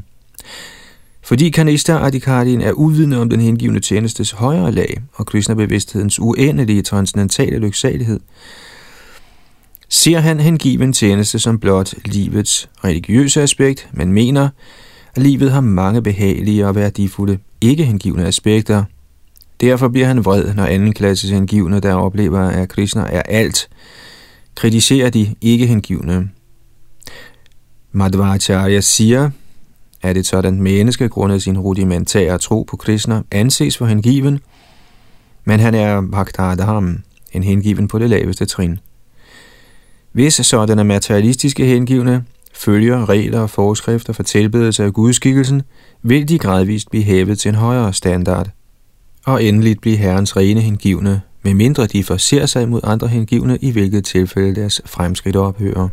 [1.24, 7.58] Fordi kanista Adhikarien er uvidende om den hengivne tjenestes højere lag og Krishna-bevidsthedens uendelige transcendentale
[7.58, 8.20] lyksalighed,
[9.88, 14.48] ser han hengiven tjeneste som blot livets religiøse aspekt, men mener,
[15.14, 18.84] at livet har mange behagelige og værdifulde ikke-hengivne aspekter.
[19.60, 23.68] Derfor bliver han vred, når anden klasses hengivne, der oplever, at Krishna er alt,
[24.54, 26.30] kritiserer de ikke-hengivne.
[27.92, 29.30] Madhvacharya siger,
[30.02, 34.40] at et sådan menneske, grundet sin rudimentære tro på Krishna, anses for hengiven,
[35.44, 36.98] men han er Bhaktadham,
[37.32, 38.78] en hengiven på det laveste trin.
[40.12, 45.62] Hvis sådanne materialistiske hengivne følger regler og forskrifter for tilbedelse af gudskikkelsen,
[46.02, 48.48] vil de gradvist blive hævet til en højere standard,
[49.26, 54.04] og endeligt blive herrens rene hengivne, medmindre de forser sig mod andre hengivne, i hvilket
[54.04, 55.88] tilfælde deres fremskridt ophører.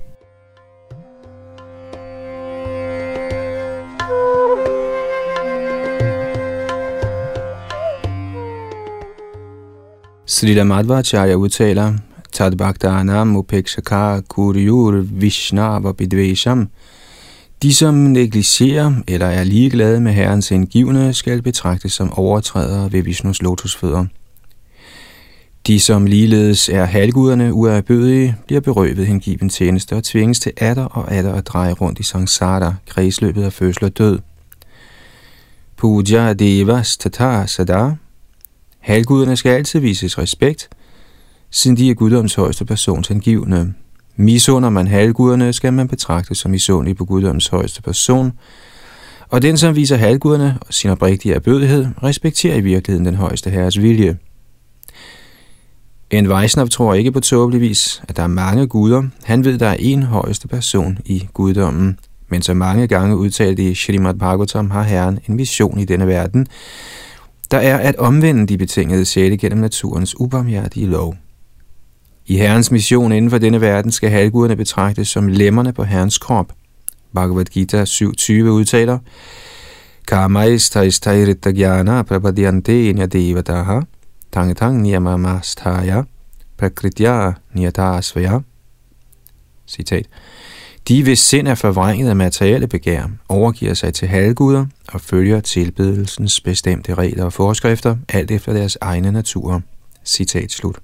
[10.30, 11.94] Srila Madhvacharya udtaler,
[12.32, 16.70] Tad Bhaktanam Upekshakar Kuryur Vishnava Bidvesham.
[17.62, 23.42] De, som negligerer eller er ligeglade med herrens indgivende, skal betragtes som overtrædere ved Vishnus
[23.42, 24.06] lotusfødder.
[25.68, 31.12] De, som ligeledes er halvguderne uerbødige, bliver berøvet hengiven tjeneste og tvinges til atter og
[31.12, 34.20] atter at dreje rundt i samsara, kredsløbet af fødsel og død.
[35.78, 37.92] Puja Devas Tata Sada
[38.80, 40.70] Halvguderne skal altid vises respekt,
[41.52, 43.74] siden de er guddoms højeste persons angivende.
[44.16, 48.32] Misunder man halvguderne, skal man betragtes som misundelig på guddoms højeste person,
[49.30, 53.82] og den, som viser halvguderne og sin oprigtige erbødighed, respekterer i virkeligheden den højeste herres
[53.82, 54.18] vilje.
[56.10, 59.04] En Vaisnav tror ikke på tåbeligvis, at der er mange guder.
[59.24, 62.00] Han ved, der er en højeste person i guddommen.
[62.30, 66.48] Men så mange gange udtalte i Shrimad Bhagavatam har Herren en vision i denne verden,
[67.52, 71.16] der er at omvende de betingede sjæle gennem naturens ubarmhjertige lov.
[72.26, 76.54] I Herrens mission inden for denne verden skal halvguderne betragtes som lemmerne på Herrens krop.
[77.14, 79.00] Bhagavad Gita 7.20 udtaler,
[80.08, 83.82] Karmaisthaistairita jnana prapadyante nyadevataha
[84.32, 86.04] tangetang niyamamastaya
[86.58, 88.40] prakritya niyatasvaya.
[89.68, 90.06] Citat.
[90.88, 96.42] De, hvis sind er forvrænget af materielle begær, overgiver sig til halvguder og følger tilbedelsens
[96.42, 99.62] bestemte regler og forskrifter, alt efter deres egne natur.
[100.06, 100.80] Citat slut.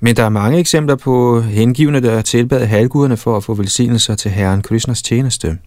[0.00, 4.30] Men der er mange eksempler på hengivne, der tilbad halvguderne for at få velsignelser til
[4.30, 5.58] Herren Krishnas tjeneste.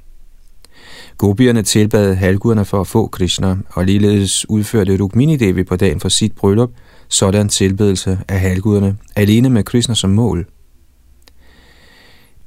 [1.17, 6.09] Gopierne tilbad halvguderne for at få Krishna, og ligeledes udførte Rukmini Devi på dagen for
[6.09, 6.69] sit bryllup
[7.07, 10.47] sådan tilbedelse af halvguderne, alene med Krishna som mål.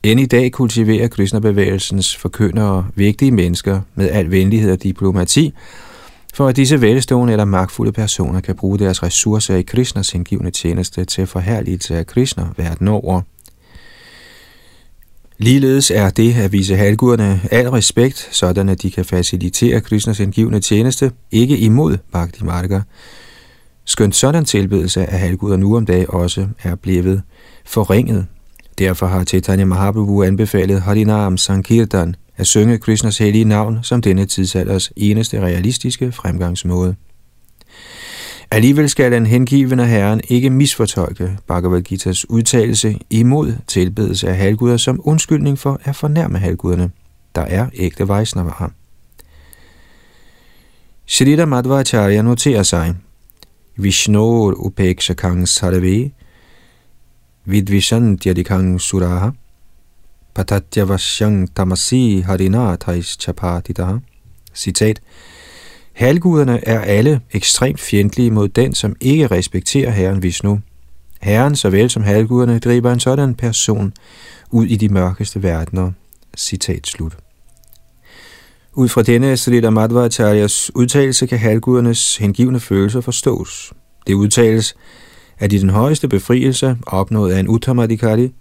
[0.05, 5.53] End i dag kultiverer Krishna-bevægelsens forkyndere vigtige mennesker med al venlighed og diplomati,
[6.35, 11.05] for at disse velstående eller magtfulde personer kan bruge deres ressourcer i Krishnas hengivne tjeneste
[11.05, 13.21] til forherligelse af Krishna verden over.
[15.39, 20.61] Ligeledes er det at vise halvguderne al respekt, sådan at de kan facilitere Krishnas hengivne
[20.61, 22.81] tjeneste, ikke imod Bhakti Marga.
[23.85, 27.23] Skønt sådan tilbedelse af halvguder nu om dagen også er blevet
[27.65, 28.27] forringet.
[28.79, 34.93] Derfor har Chaitanya Mahaprabhu anbefalet Harinam Sankirtan, at synge Krishnas hellige navn som denne tidsalders
[34.97, 36.95] eneste realistiske fremgangsmåde.
[38.51, 45.01] Alligevel skal den hengivende herren ikke misfortolke Bhagavad Gita's udtalelse imod tilbedelse af halvguder som
[45.05, 46.91] undskyldning for at fornærme halvguderne,
[47.35, 48.71] der er ægte Vaisnavaer.
[51.07, 52.95] Shrita Madhvacharya noterer sig,
[53.77, 56.11] Vishnor upekshakang sarve,
[57.45, 59.31] vidvishantyadikang suraha,
[60.35, 63.99] Patatyavasyang tamasi harinathais chapatitaha.
[64.55, 65.01] Citat.
[65.93, 70.61] Halguderne er alle ekstremt fjendtlige mod den, som ikke respekterer Herren Vishnu.
[71.21, 73.93] Herren, såvel som halvguderne, driver en sådan person
[74.51, 75.93] ud i de mørkeste verdener.
[76.37, 77.17] Citat slut.
[78.73, 83.73] Ud fra denne Srila Madhvacharyas udtalelse kan halvgudernes hengivne følelser forstås.
[84.07, 84.77] Det udtales,
[85.39, 88.33] at i den højeste befrielse, opnået af en Uttamadikari,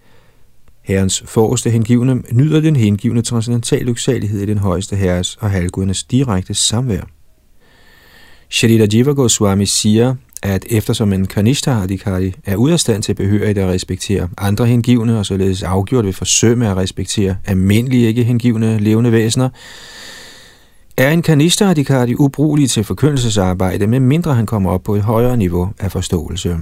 [0.83, 6.53] Herrens forreste hengivne nyder den hengivne transcendental lyksalighed i den højeste herres og halvgudernes direkte
[6.53, 7.01] samvær.
[8.49, 13.57] Shalita Jiva Goswami siger, at eftersom en kanishta adhikari er ude af stand til behørigt
[13.57, 19.11] at respektere andre hengivne og således afgjort ved forsømme at respektere almindelige ikke hengivne levende
[19.11, 19.49] væsener,
[20.97, 25.37] er en kanishta adhikari ubrugelig til forkyndelsesarbejde, med mindre han kommer op på et højere
[25.37, 26.57] niveau af forståelse.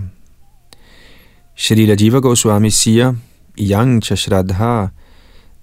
[1.61, 3.13] Shalila Jiva Goswami siger,
[3.59, 4.87] yang cha shraddha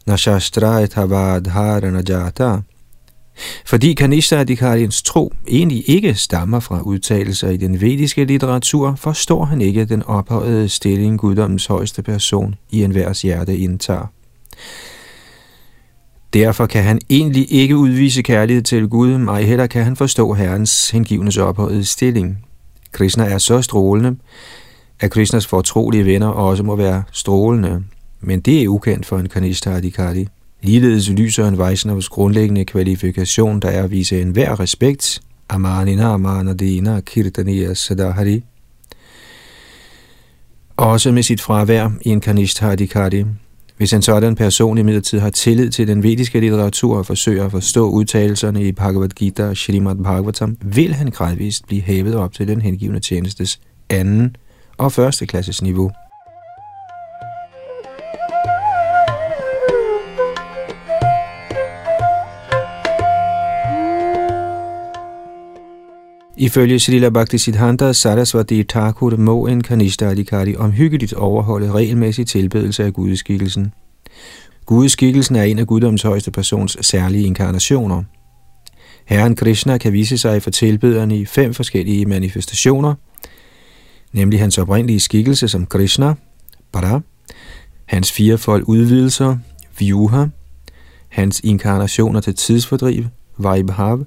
[0.06, 0.86] nashastrai
[2.08, 2.62] jata.
[3.66, 9.84] Fordi Kanishta-adhikariens tro egentlig ikke stammer fra udtalelser i den vediske litteratur, forstår han ikke
[9.84, 14.06] den ophøjede stilling guddommens højeste person i enhvers hjerte indtager.
[16.32, 20.90] Derfor kan han egentlig ikke udvise kærlighed til Gud, ej heller kan han forstå Herrens
[20.90, 22.44] hengivnes ophøjede stilling.
[22.92, 24.16] Krishna er så strålende,
[25.00, 27.84] at Krishnas fortrolige venner også må være strålende,
[28.20, 30.26] men det er ukendt for en kanista adhikari.
[30.62, 37.74] Ligeledes lyser en Vaishnavs grundlæggende kvalifikation, der er at vise enhver respekt, Amanina Amanadina Kirtaniya
[37.74, 38.44] Sadahari.
[40.76, 43.24] Også med sit fravær i en kanista adhikari.
[43.76, 47.50] Hvis en sådan person i midlertid har tillid til den vediske litteratur og forsøger at
[47.50, 52.48] forstå udtalelserne i Bhagavad Gita og Srimad Bhagavatam, vil han gradvist blive hævet op til
[52.48, 54.36] den hengivne tjenestes anden
[54.78, 55.90] og førsteklasses niveau.
[66.40, 73.72] Ifølge Srila Bhaktisiddhanta Sarasvati Thakur må en kanista adhikari omhyggeligt overholde regelmæssig tilbedelse af gudeskikkelsen.
[74.66, 78.02] Gudeskikkelsen er en af guddoms højeste persons særlige inkarnationer.
[79.06, 82.94] Herren Krishna kan vise sig for tilbederne i fem forskellige manifestationer–
[84.12, 86.14] nemlig hans oprindelige skikkelse som Krishna,
[86.72, 87.00] Para,
[87.84, 89.36] hans firefold udvidelser,
[89.78, 90.26] Vyuha,
[91.08, 93.04] hans inkarnationer til tidsfordriv,
[93.38, 94.04] Vaibhav,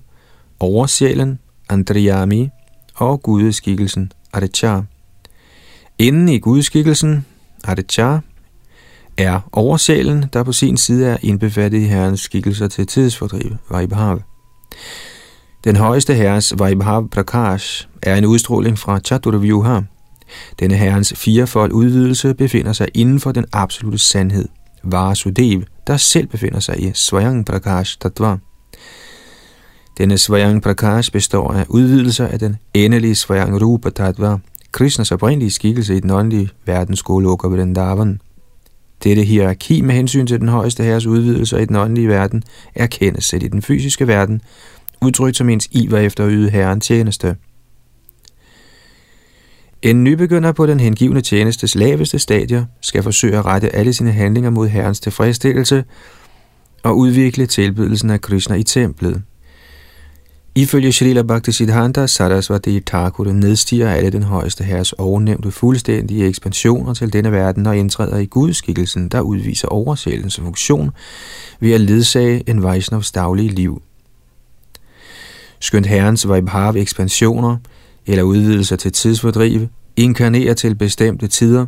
[0.60, 1.40] oversjælen,
[1.70, 2.50] Andriyami
[2.96, 4.82] og gudeskikkelsen, Aditya.
[6.00, 7.26] Inden i gudeskikkelsen,
[7.64, 8.20] Aditya,
[9.18, 14.22] er oversjælen, der på sin side er indbefattet i herrens skikkelser til tidsfordriv, Vaibhav.
[15.64, 19.80] Den højeste herres Vaibhav Prakash er en udstråling fra Chaturvyuha.
[20.60, 24.48] Denne herrens firefold udvidelse befinder sig inden for den absolute sandhed,
[24.84, 28.38] Vasudev, der selv befinder sig i Svayang Prakash Tattva.
[29.98, 34.38] Denne Svayang Prakash består af udvidelser af den endelige Svayang Rupa Tattva,
[34.72, 38.22] Krishnas oprindelige skikkelse i den åndelige verdens Goloka Vrindavan.
[39.04, 42.44] Dette hierarki med hensyn til den højeste herres udvidelser i den åndelige verden
[42.76, 44.42] erkendes selv i den fysiske verden,
[45.02, 47.36] udtrykt som ens iver efter at yde herren tjeneste.
[49.82, 54.50] En nybegynder på den hengivne tjenestes laveste stadier skal forsøge at rette alle sine handlinger
[54.50, 55.84] mod herrens tilfredsstillelse
[56.84, 59.22] og udvikle tilbedelsen af Krishna i templet.
[60.56, 67.32] Ifølge Srila Bhaktisiddhanta Sarasvati Thakur nedstiger alle den højeste herres ovennævnte fuldstændige ekspansioner til denne
[67.32, 70.92] verden og indtræder i gudskikkelsen, der udviser oversættelsens funktion
[71.60, 73.82] ved at ledsage en Vaishnavs daglige liv.
[75.60, 77.58] Skønt herrens Vaibhav ekspansioner
[78.08, 81.66] eller udvidelser til tidsfordrive inkarnerer til bestemte tider,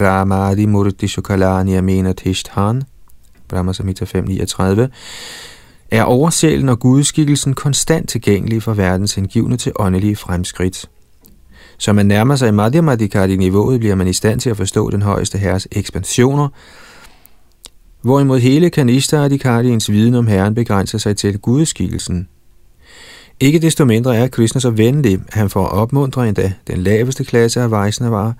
[0.00, 2.82] Ramadi Murti Shukalani Amena Tishthan,
[3.48, 4.88] Brahma Samhita 539,
[5.90, 10.88] er oversjælen og gudskikkelsen konstant tilgængelig for verdens hengivne til åndelige fremskridt.
[11.78, 15.68] Så man nærmer sig Madhyamadikari-niveauet, bliver man i stand til at forstå den højeste herres
[15.72, 16.48] ekspansioner,
[18.02, 22.28] hvorimod hele kanista adikardiens viden om herren begrænser sig til gudskikkelsen.
[23.40, 27.60] Ikke desto mindre er Krishna så venlig, at han får opmuntre endda den laveste klasse
[27.60, 28.32] af Vaisnava,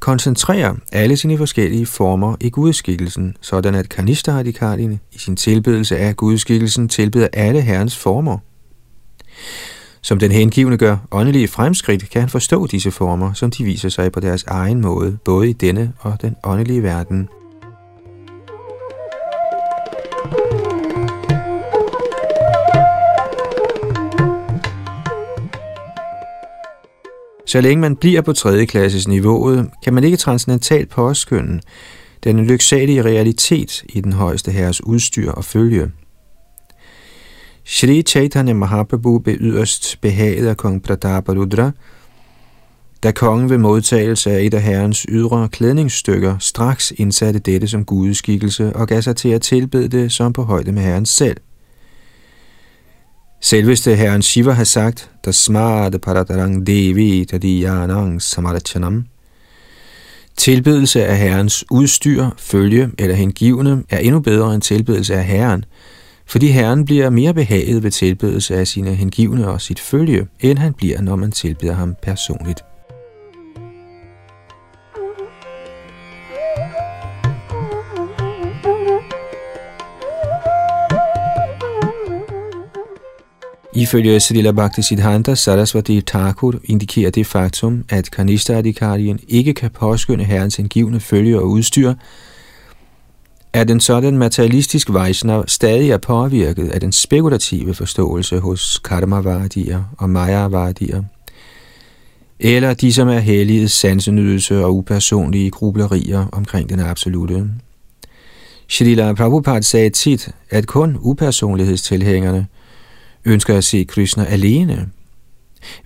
[0.00, 6.88] koncentrerer alle sine forskellige former i gudskikkelsen, sådan at Kanishta-radikalierne i sin tilbedelse af gudskikkelsen
[6.88, 8.38] tilbeder alle herrens former.
[10.02, 14.12] Som den hengivne gør åndelige fremskridt, kan han forstå disse former, som de viser sig
[14.12, 17.28] på deres egen måde, både i denne og den åndelige verden.
[27.46, 28.66] Så længe man bliver på 3.
[28.66, 31.60] klasses niveauet, kan man ikke transcendentalt påskynde
[32.24, 35.90] den lyksalige realitet i den højeste herres udstyr og følge.
[37.64, 41.70] Shri Chaitanya Mahaprabhu blev yderst behaget af kong Prataparudra,
[43.02, 48.76] da kongen ved modtagelse af et af herrens ydre klædningsstykker straks indsatte dette som gudeskikkelse
[48.76, 51.36] og gav sig til at tilbede det som på højde med herren selv.
[53.46, 59.04] Selveste herren Shiva har sagt, der smarte paradarang devi tadiyanang samarachanam.
[60.36, 65.64] Tilbedelse af herrens udstyr, følge eller hengivne er endnu bedre end tilbedelse af herren,
[66.26, 70.74] fordi herren bliver mere behaget ved tilbedelse af sine hengivne og sit følge, end han
[70.74, 72.65] bliver, når man tilbeder ham personligt.
[83.76, 88.62] Ifølge Srila Bhakti Siddhanta Sarasvati Thakur indikerer det faktum, at kanista
[89.28, 91.94] ikke kan påskynde herrens indgivende følge og udstyr,
[93.52, 100.10] at den sådan materialistisk Vaishnav stadig er påvirket af den spekulative forståelse hos karmavardier og
[100.10, 101.02] mayavardier,
[102.40, 107.50] eller de, som er hellige sansenydelse og upersonlige grublerier omkring den absolute.
[108.68, 112.46] Srila Prabhupada sagde tit, at kun upersonlighedstilhængerne
[113.26, 114.88] ønsker at se Krishna alene.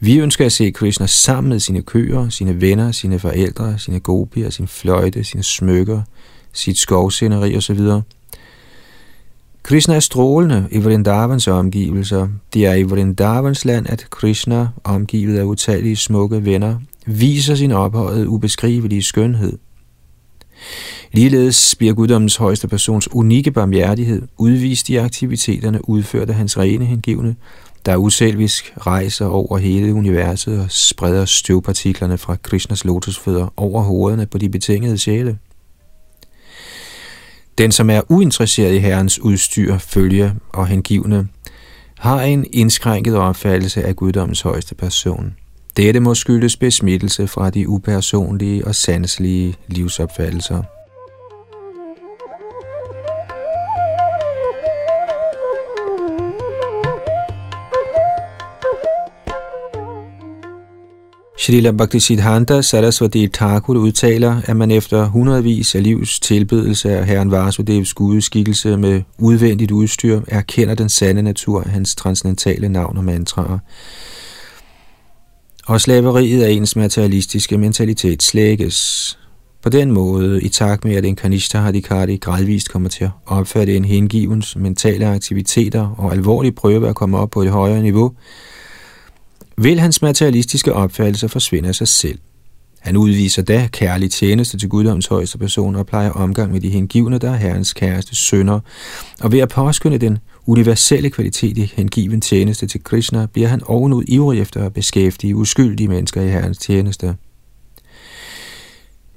[0.00, 4.50] Vi ønsker at se Krishna sammen med sine køer, sine venner, sine forældre, sine gopier,
[4.50, 6.02] sin fløjte, sine smykker,
[6.52, 7.80] sit skovsceneri osv.
[9.62, 12.28] Krishna er strålende i Vrindavans omgivelser.
[12.54, 18.26] Det er i Vrindavans land, at Krishna, omgivet af utallige smukke venner, viser sin ophøjet
[18.26, 19.58] ubeskrivelige skønhed.
[21.12, 27.36] Ligeledes bliver guddommens højeste persons unikke barmhjertighed udvist i aktiviteterne udført af hans rene hengivne,
[27.86, 34.38] der uselvisk rejser over hele universet og spreder støvpartiklerne fra Krishnas lotusfødder over hovederne på
[34.38, 35.38] de betingede sjæle.
[37.58, 41.28] Den, som er uinteresseret i Herrens udstyr, følge og hengivne,
[41.98, 45.34] har en indskrænket opfattelse af guddommens højeste person.
[45.76, 50.62] Dette må skyldes besmittelse fra de upersonlige og sanselige livsopfattelser.
[61.38, 67.94] Srila Bhaktisiddhanta Sarasvati Thakur udtaler, at man efter hundredvis af livs tilbedelse af Herren Vasudevs
[67.94, 73.58] gudeskikkelse med udvendigt udstyr erkender den sande natur af hans transcendentale navn og mantraer.
[75.70, 79.18] Og slaveriet af ens materialistiske mentalitet slækkes.
[79.62, 83.76] På den måde, i takt med at en kanishta hadikari gradvist kommer til at opfatte
[83.76, 88.12] en hengivens mentale aktiviteter og alvorlige prøve at komme op på et højere niveau,
[89.56, 92.18] vil hans materialistiske opfattelse forsvinde af sig selv.
[92.80, 97.18] Han udviser da kærlig tjeneste til guddoms højeste person og plejer omgang med de hengivne,
[97.18, 98.60] der er herrens kæreste sønner.
[99.20, 104.04] Og ved at påskynde den universelle kvalitet i hengiven tjeneste til Krishna, bliver han ovenud
[104.08, 107.16] ivrig efter at beskæftige uskyldige mennesker i herrens tjeneste.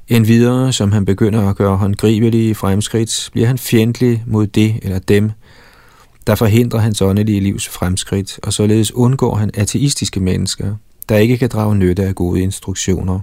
[0.08, 5.00] En videre, som han begynder at gøre håndgribelige fremskridt, bliver han fjendtlig mod det eller
[5.00, 5.32] dem,
[6.28, 10.76] der forhindrer hans åndelige livs fremskridt, og således undgår han ateistiske mennesker,
[11.10, 13.20] der ikke kan drage nytte af gode instruktioner.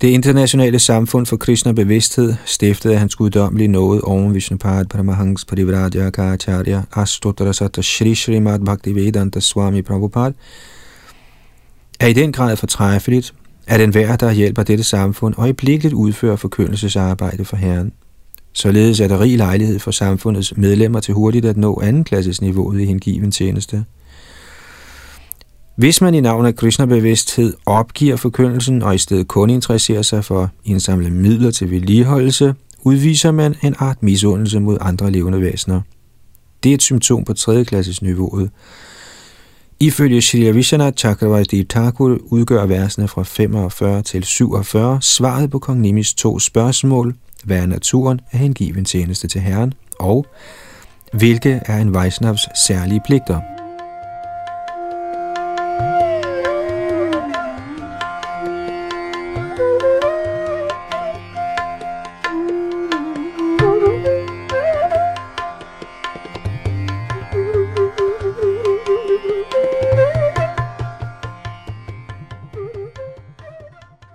[0.00, 6.82] Det internationale samfund for Krishna bevidsthed stiftede hans guddommelige nåde oven Vishnupad Paramahangs Parivraja Kacharya
[6.92, 10.32] Astotarasata Shri Srimad Bhaktivedanta Swami Prabhupada
[12.00, 13.34] er i den grad fortræffeligt,
[13.66, 17.92] at enhver, der hjælper dette samfund, øjeblikkeligt udfører forkyndelsesarbejde for Herren.
[18.52, 22.84] Således er der rig lejlighed for samfundets medlemmer til hurtigt at nå andenklasses niveauet i
[22.84, 23.84] hengiven tjeneste.
[25.80, 30.42] Hvis man i navn af Krishna-bevidsthed opgiver forkyndelsen og i stedet kun interesserer sig for
[30.42, 35.80] at indsamle midler til vedligeholdelse, udviser man en art misundelse mod andre levende væsener.
[36.62, 38.50] Det er et symptom på tredje klasses niveauet.
[39.80, 46.14] Ifølge Shri Vishana Chakravarti Thakur udgør versene fra 45 til 47 svaret på kong Nimis
[46.14, 47.14] to spørgsmål,
[47.44, 50.26] hvad er naturen af hengiven tjeneste til Herren, og
[51.12, 53.59] hvilke er en Vaisnavs særlige pligter.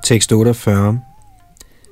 [0.06, 1.00] Tekst 48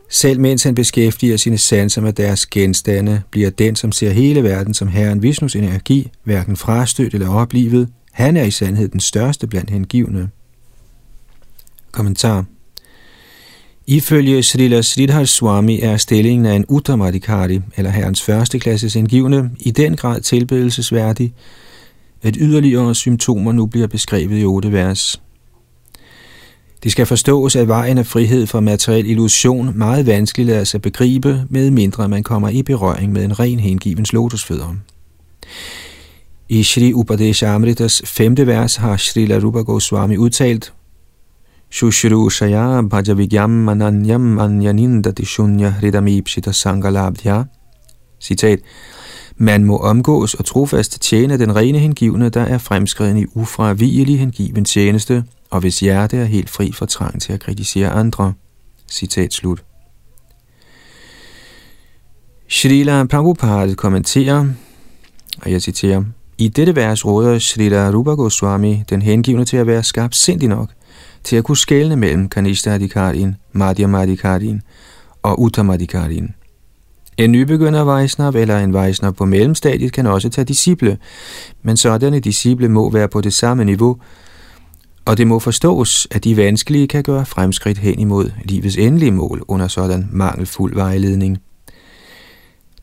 [0.10, 4.74] selv mens han beskæftiger sine sanser med deres genstande, bliver den, som ser hele verden
[4.74, 7.90] som Herren Vishnus energi, hverken frastødt eller oplivet.
[8.12, 10.30] Han er i sandhed den største blandt hengivne.
[11.92, 12.46] Kommentar
[13.88, 19.72] Ifølge Srila Sridhar Swami er stillingen af en Uttamadikari, eller herrens første indgivende, hengivne, i
[19.72, 21.34] den grad tilbedelsesværdig,
[22.22, 25.23] at yderligere symptomer nu bliver beskrevet i otte vers.
[26.84, 31.46] Det skal forstås, at vejen af frihed fra materiel illusion meget vanskeligt lader sig begribe,
[31.50, 34.76] med mindre man kommer i berøring med en ren hengivens lotusfødder.
[36.50, 40.74] I Shri Upadesha Amritas femte vers har Shri Rupa Goswami udtalt,
[41.74, 47.44] Shushru Shaya Bhajavigyam Mananyam Anyanindati Shunya Ridamipshita Sangalabdhya.
[48.22, 48.60] Citat.
[49.38, 54.66] Man må omgås og trofast tjene den rene hengivne, der er fremskreden i ufravigelig hengiven
[54.66, 58.34] tjeneste, og hvis hjerte er helt fri for trang til at kritisere andre.
[58.92, 59.64] Citat slut.
[62.48, 64.46] Srila Prabhupada kommenterer,
[65.42, 66.04] og jeg citerer,
[66.38, 70.70] i dette vers råder Srila Rupa Goswami den hengivne til at være skarp sindig nok,
[71.24, 74.62] til at kunne skelne mellem Kanishta Adhikarin, Madhya Madhikarin
[75.24, 76.34] og Uttamadhikarin.
[77.18, 80.98] En nybegynder Vaisnav eller en Vaisnav på mellemstadiet kan også tage disciple,
[81.62, 83.98] men sådanne disciple må være på det samme niveau,
[85.06, 89.44] og det må forstås, at de vanskelige kan gøre fremskridt hen imod livets endelige mål
[89.48, 91.38] under sådan mangelfuld vejledning.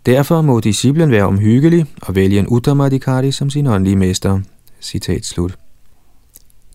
[0.06, 4.40] Derfor må disciplen være omhyggelig og vælge en Uttamadikari som sin åndelige mester.
[4.80, 5.59] Citat slut.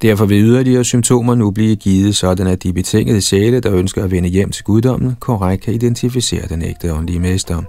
[0.01, 4.11] Derfor vil yderligere symptomer nu blive givet, sådan at de betingede sjæle, der ønsker at
[4.11, 7.63] vende hjem til guddommen, korrekt kan identificere den ægte åndelige mester.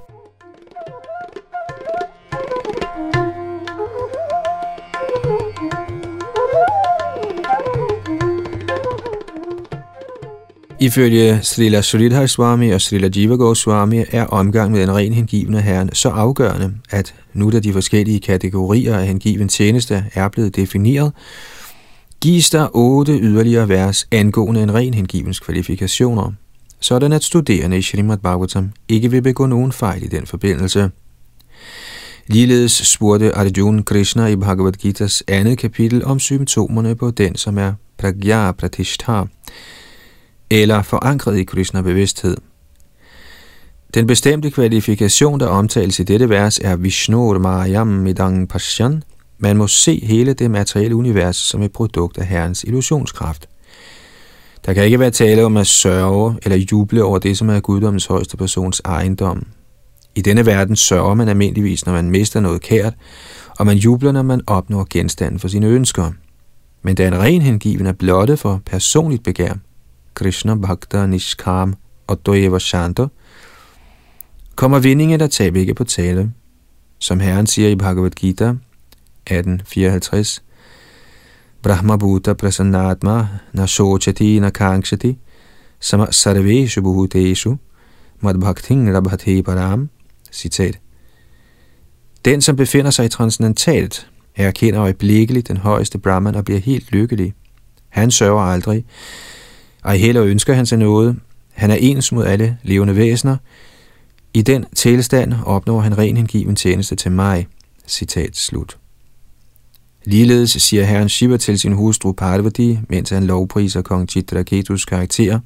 [10.81, 15.91] Ifølge Srila Sridhar Swami og Srila Jiva Goswami er omgang med en ren hengivende herren
[15.93, 21.13] så afgørende, at nu da de forskellige kategorier af hengiven tjeneste er blevet defineret,
[22.21, 26.33] gives der otte yderligere vers angående en ren hengivens kvalifikationer,
[26.81, 30.91] sådan at studerende i Srimad Bhagavatam ikke vil begå nogen fejl i den forbindelse.
[32.27, 37.73] Ligeledes spurgte Arjuna Krishna i Bhagavad Gita's andet kapitel om symptomerne på den, som er
[37.99, 39.23] pragya pratishtha,
[40.51, 42.37] eller forankret i Krishna-bevidsthed.
[43.95, 49.03] Den bestemte kvalifikation, der omtales i dette vers, er Vishnu Mayam Midang Pashyan.
[49.39, 53.49] Man må se hele det materielle univers som et produkt af Herrens illusionskraft.
[54.67, 58.07] Der kan ikke være tale om at sørge eller juble over det, som er guddommens
[58.07, 59.47] højeste persons ejendom.
[60.15, 62.95] I denne verden sørger man almindeligvis, når man mister noget kært,
[63.59, 66.13] og man jubler, når man opnår genstanden for sine ønsker.
[66.83, 69.55] Men da en ren hengiven er blottet for personligt begær,
[70.15, 71.75] Krishna Bhakta Nishkam
[72.07, 73.07] og Doeva Shanta,
[74.55, 76.33] kommer vindingen der tab ikke på tale.
[76.99, 78.55] Som Herren siger i Bhagavad Gita
[79.31, 80.43] 1854,
[81.63, 83.67] Brahma Bhuta Prasannatma na
[84.41, 85.19] Nakangshati
[85.81, 87.57] Sama Sarveshu Bhuteshu
[88.21, 89.91] Madbhakting Rabhati Param
[90.33, 90.79] Citat
[92.25, 97.35] Den, som befinder sig i transcendentalt, erkender øjeblikkeligt den højeste Brahman og bliver helt lykkelig.
[97.89, 98.85] Han sørger aldrig,
[99.85, 101.17] ej heller ønsker han sig noget.
[101.53, 103.37] Han er ens mod alle levende væsener.
[104.35, 107.47] I den tilstand opnår han ren hengiven tjeneste til mig.
[107.87, 108.77] Citat slut.
[110.09, 115.41] Ligeledes siger herren Shiva til sin hustru Parvati, mens han lovpriser kong Chitraketus karakter.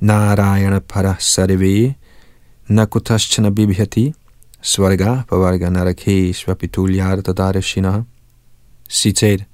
[0.00, 1.94] Narayana Parasareve
[2.68, 4.12] Nakutaschana Bibhyati
[4.62, 8.02] Svarga Pavarga narake Pitulyarta Darashina.
[8.90, 9.44] Citat.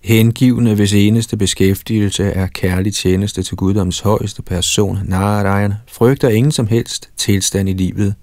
[0.00, 6.66] Hengivende, hvis eneste beskæftigelse er kærlig tjeneste til guddoms højeste person, Narayan, frygter ingen som
[6.66, 8.14] helst tilstand i livet.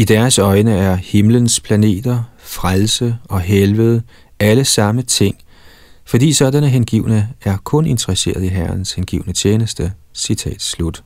[0.00, 4.02] I deres øjne er himlens planeter, frelse og helvede
[4.38, 5.36] alle samme ting,
[6.04, 9.92] fordi sådanne hengivne er kun interesseret i Herrens hengivne tjeneste.
[10.14, 11.04] Citat slut.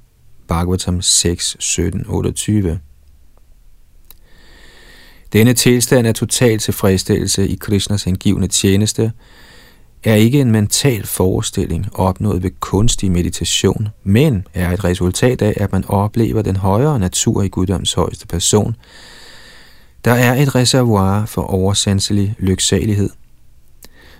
[0.49, 2.80] Bhagavatam 6, 17, 28
[5.32, 9.12] denne tilstand er total tilfredsstillelse i Krishnas hengivne tjeneste
[10.05, 15.72] er ikke en mental forestilling opnået ved kunstig meditation, men er et resultat af, at
[15.72, 18.76] man oplever den højere natur i guddoms højeste person.
[20.05, 23.11] Der er et reservoir for oversanselig lyksalighed.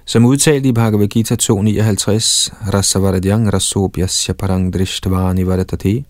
[0.05, 1.51] Som udtalt i Bhagavad Gita 2.59,
[2.73, 6.05] Rasavaradyang rasobhyasya parang drishtvani varatati,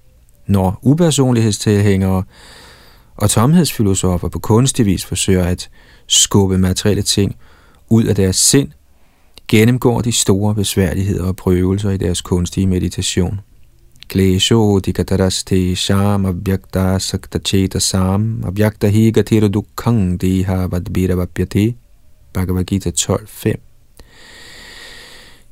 [0.46, 2.22] når upersonlighedstilhængere
[3.16, 5.68] og tomhedsfilosofer på kunstig vis forsøger at
[6.06, 7.36] skubbe materielle ting
[7.88, 8.68] ud af deres sind,
[9.48, 13.40] gennemgår de store besværligheder og prøvelser i deres kunstige meditation.
[14.08, 21.74] Klesho dikataraste sham abhyakta sakta cheta sam abhyakta higa tira dukkang deha vadbira vapyate
[22.34, 23.52] Bhagavad Gita 12.5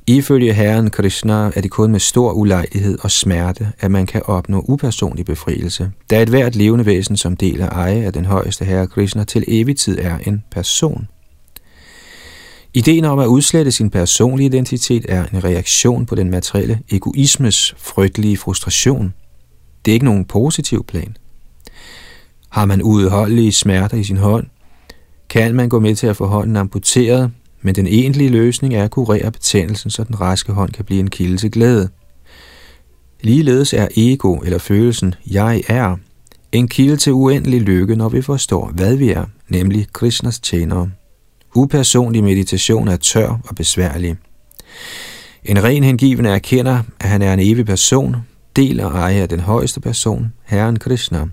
[0.07, 4.65] Ifølge Herren Krishna er det kun med stor ulejlighed og smerte, at man kan opnå
[4.67, 8.87] upersonlig befrielse, da et hvert levende væsen, som del af eje af den højeste Herre
[8.87, 11.07] Krishna til evig tid er en person.
[12.75, 18.37] Ideen om at udslette sin personlige identitet er en reaktion på den materielle egoismes frygtelige
[18.37, 19.13] frustration.
[19.85, 21.17] Det er ikke nogen positiv plan.
[22.49, 24.47] Har man uudholdelige smerter i sin hånd,
[25.29, 28.91] kan man gå med til at få hånden amputeret, men den egentlige løsning er at
[28.91, 31.89] kurere betændelsen, så den raske hånd kan blive en kilde til glæde.
[33.21, 35.97] Ligeledes er ego eller følelsen jeg er
[36.51, 40.91] en kilde til uendelig lykke, når vi forstår, hvad vi er, nemlig Krishnas tjenere.
[41.55, 44.15] Upersonlig meditation er tør og besværlig.
[45.43, 48.15] En ren hengiven erkender, at han er en evig person,
[48.55, 51.25] del og ejer af den højeste person, Herren Krishna,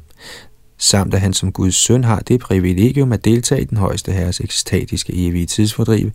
[0.78, 4.40] samt at han som Guds søn har det privilegium at deltage i den højeste herres
[4.40, 6.10] ekstatiske evige tidsfordriv,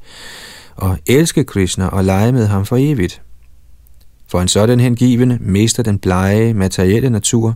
[0.75, 3.21] og elske Krishna og lege med ham for evigt.
[4.27, 7.55] For en sådan hengivende mister den blege, materielle natur,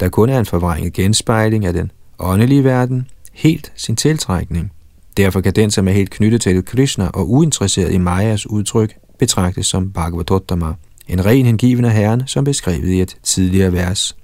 [0.00, 4.72] der kun er en forvrænget genspejling af den åndelige verden, helt sin tiltrækning.
[5.16, 9.66] Derfor kan den, som er helt knyttet til Krishna og uinteresseret i Mayas udtryk, betragtes
[9.66, 10.74] som Bhagavatottama,
[11.08, 14.16] en ren hengiven af herren, som beskrevet i et tidligere vers.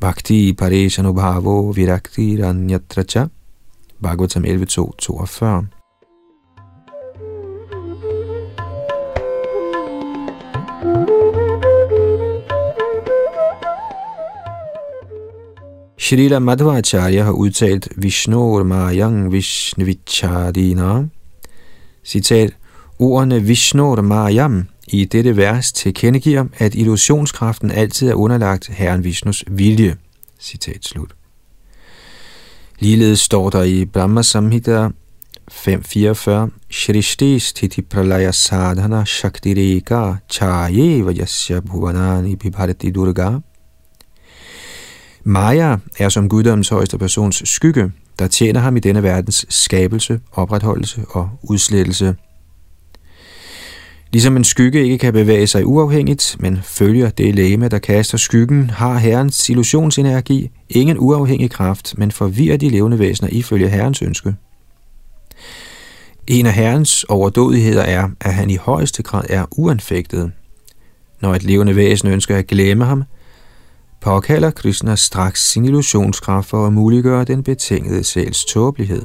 [0.00, 3.24] Bhakti Pareshanubhavo Virakti Ranyatracha
[4.02, 5.83] Bhagavatam 11.2.42
[16.04, 21.08] Shrila Madhvacharya har udtalt Vishnur Mayang Vishnuvichadina.
[22.04, 22.50] Citat,
[22.98, 29.96] ordene Vishnur Mayam i dette vers tilkendegiver, at illusionskraften altid er underlagt Herren Vishnus vilje.
[30.40, 31.14] Citat slut.
[32.78, 34.88] Ligeledes står der i Brahma Samhita
[35.50, 43.40] 544, Shrishti sthiti pralaya sadhana shaktireka chaye yasya bhuvanani bibharati durga.
[45.24, 51.04] Maya er som guddommens højeste persons skygge, der tjener ham i denne verdens skabelse, opretholdelse
[51.08, 52.14] og udslettelse.
[54.12, 58.70] Ligesom en skygge ikke kan bevæge sig uafhængigt, men følger det læme, der kaster skyggen,
[58.70, 64.34] har herrens illusionsenergi ingen uafhængig kraft, men forvirrer de levende væsener ifølge herrens ønske.
[66.26, 70.32] En af herrens overdådigheder er, at han i højeste grad er uanfægtet.
[71.20, 73.04] Når et levende væsen ønsker at glemme ham,
[74.04, 79.02] påkalder Krishna straks sin illusionskraft for at muliggøre den betingede sjæls tåbelighed.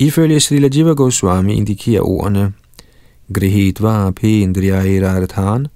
[0.00, 2.52] Ifølge Srila Jiva Goswami indikerer ordene
[3.34, 5.66] Grihitva Pendriyairarthan,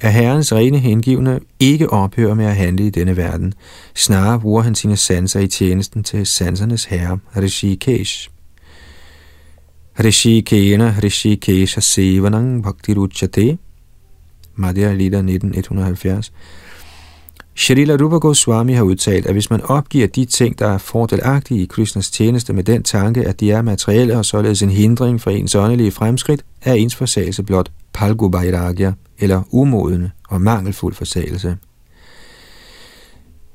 [0.00, 3.54] at herrens rene hengivne ikke ophører med at handle i denne verden.
[3.94, 8.28] Snarere bruger han sine sanser i tjenesten til sansernes herre, Rishikesh.
[10.04, 13.58] Rishikena Rishikesha Sevanang Bhakti Ruchate,
[14.54, 16.32] Madhya Lita 1970.
[17.56, 21.66] Shrila Rupa Goswami har udtalt, at hvis man opgiver de ting, der er fordelagtige i
[21.66, 25.54] Krishnas tjeneste med den tanke, at de er materielle og således en hindring for ens
[25.54, 31.56] åndelige fremskridt, er ens forsagelse blot palgubairagya, eller umodende og mangelfuld forsagelse.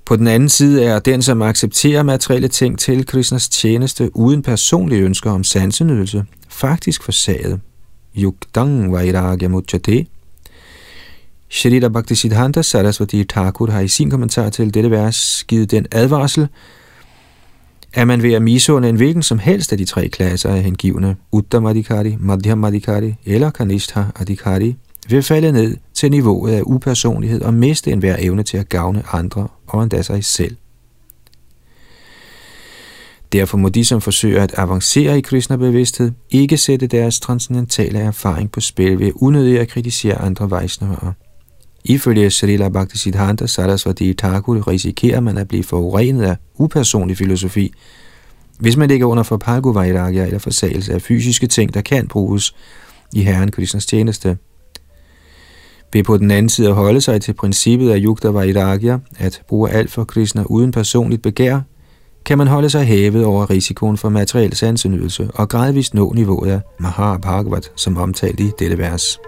[0.06, 5.02] På den anden side er den, som accepterer materielle ting til Krishnas tjeneste uden personlige
[5.02, 7.60] ønsker om sansenydelse, faktisk forsaget.
[8.18, 10.06] Yukdang vairagya mujjate.
[11.50, 16.48] Shrita Bhaktisiddhanta Sarasvati Thakur har i sin kommentar til dette vers givet den advarsel,
[17.94, 21.16] er man ved at misunde en hvilken som helst af de tre klasser af hengivne,
[21.32, 24.76] Uttam Adhikari, Madhyam Adhikari eller Kanistha Adhikari,
[25.10, 29.48] vil falde ned til niveauet af upersonlighed og miste enhver evne til at gavne andre
[29.68, 30.56] og endda sig selv.
[33.32, 38.60] Derfor må de, som forsøger at avancere i Krishna-bevidsthed, ikke sætte deres transcendentale erfaring på
[38.60, 41.14] spil ved unødigt at kritisere andre Vaishnavaer.
[41.86, 47.74] Ifølge Srila Bhaktisiddhanta Sarasvati Thakur risikerer man at blive forurenet af upersonlig filosofi,
[48.60, 52.56] hvis man ligger under for Palguvairagya eller forsagelse af fysiske ting, der kan bruges
[53.14, 54.38] i Herren Krishnas tjeneste.
[55.94, 59.70] Ved på den anden side at holde sig til princippet af Yukta Vairagya, at bruge
[59.70, 61.62] alt for Krishna uden personligt begær,
[62.26, 66.62] kan man holde sig hævet over risikoen for materiel sansenydelse og gradvist nå niveauet af
[66.80, 69.20] Mahabhagavat, som omtalt i dette vers.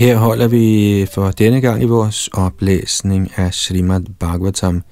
[0.00, 4.82] Her holder vi for denne gang i vores oplæsning af Srimad Bhagavatam.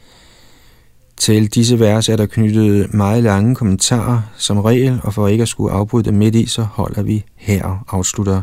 [1.17, 5.49] Til disse vers er der knyttet meget lange kommentarer som regel, og for ikke at
[5.49, 8.43] skulle afbryde dem midt i, så holder vi her og afslutter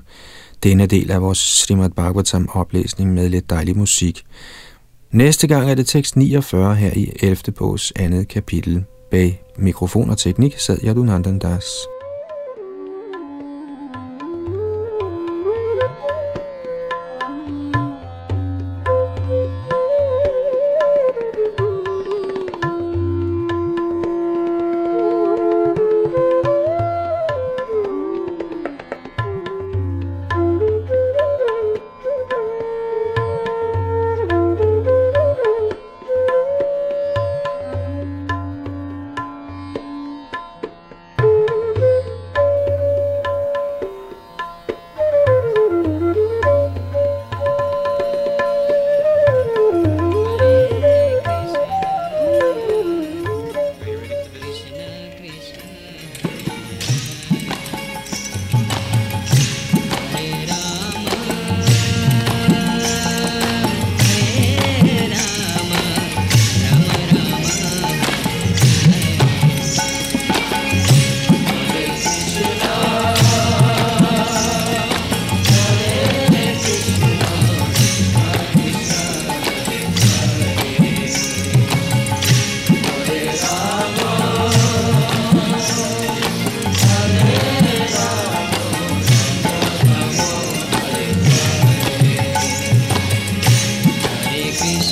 [0.63, 4.23] denne del af vores Srimad Bhagavatam oplæsning med lidt dejlig musik.
[5.11, 7.37] Næste gang er det tekst 49 her i 11.
[7.57, 8.83] bogs andet kapitel.
[9.11, 11.65] Bag mikrofon og teknik sad Yadunandan Das.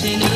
[0.03, 0.32] Seni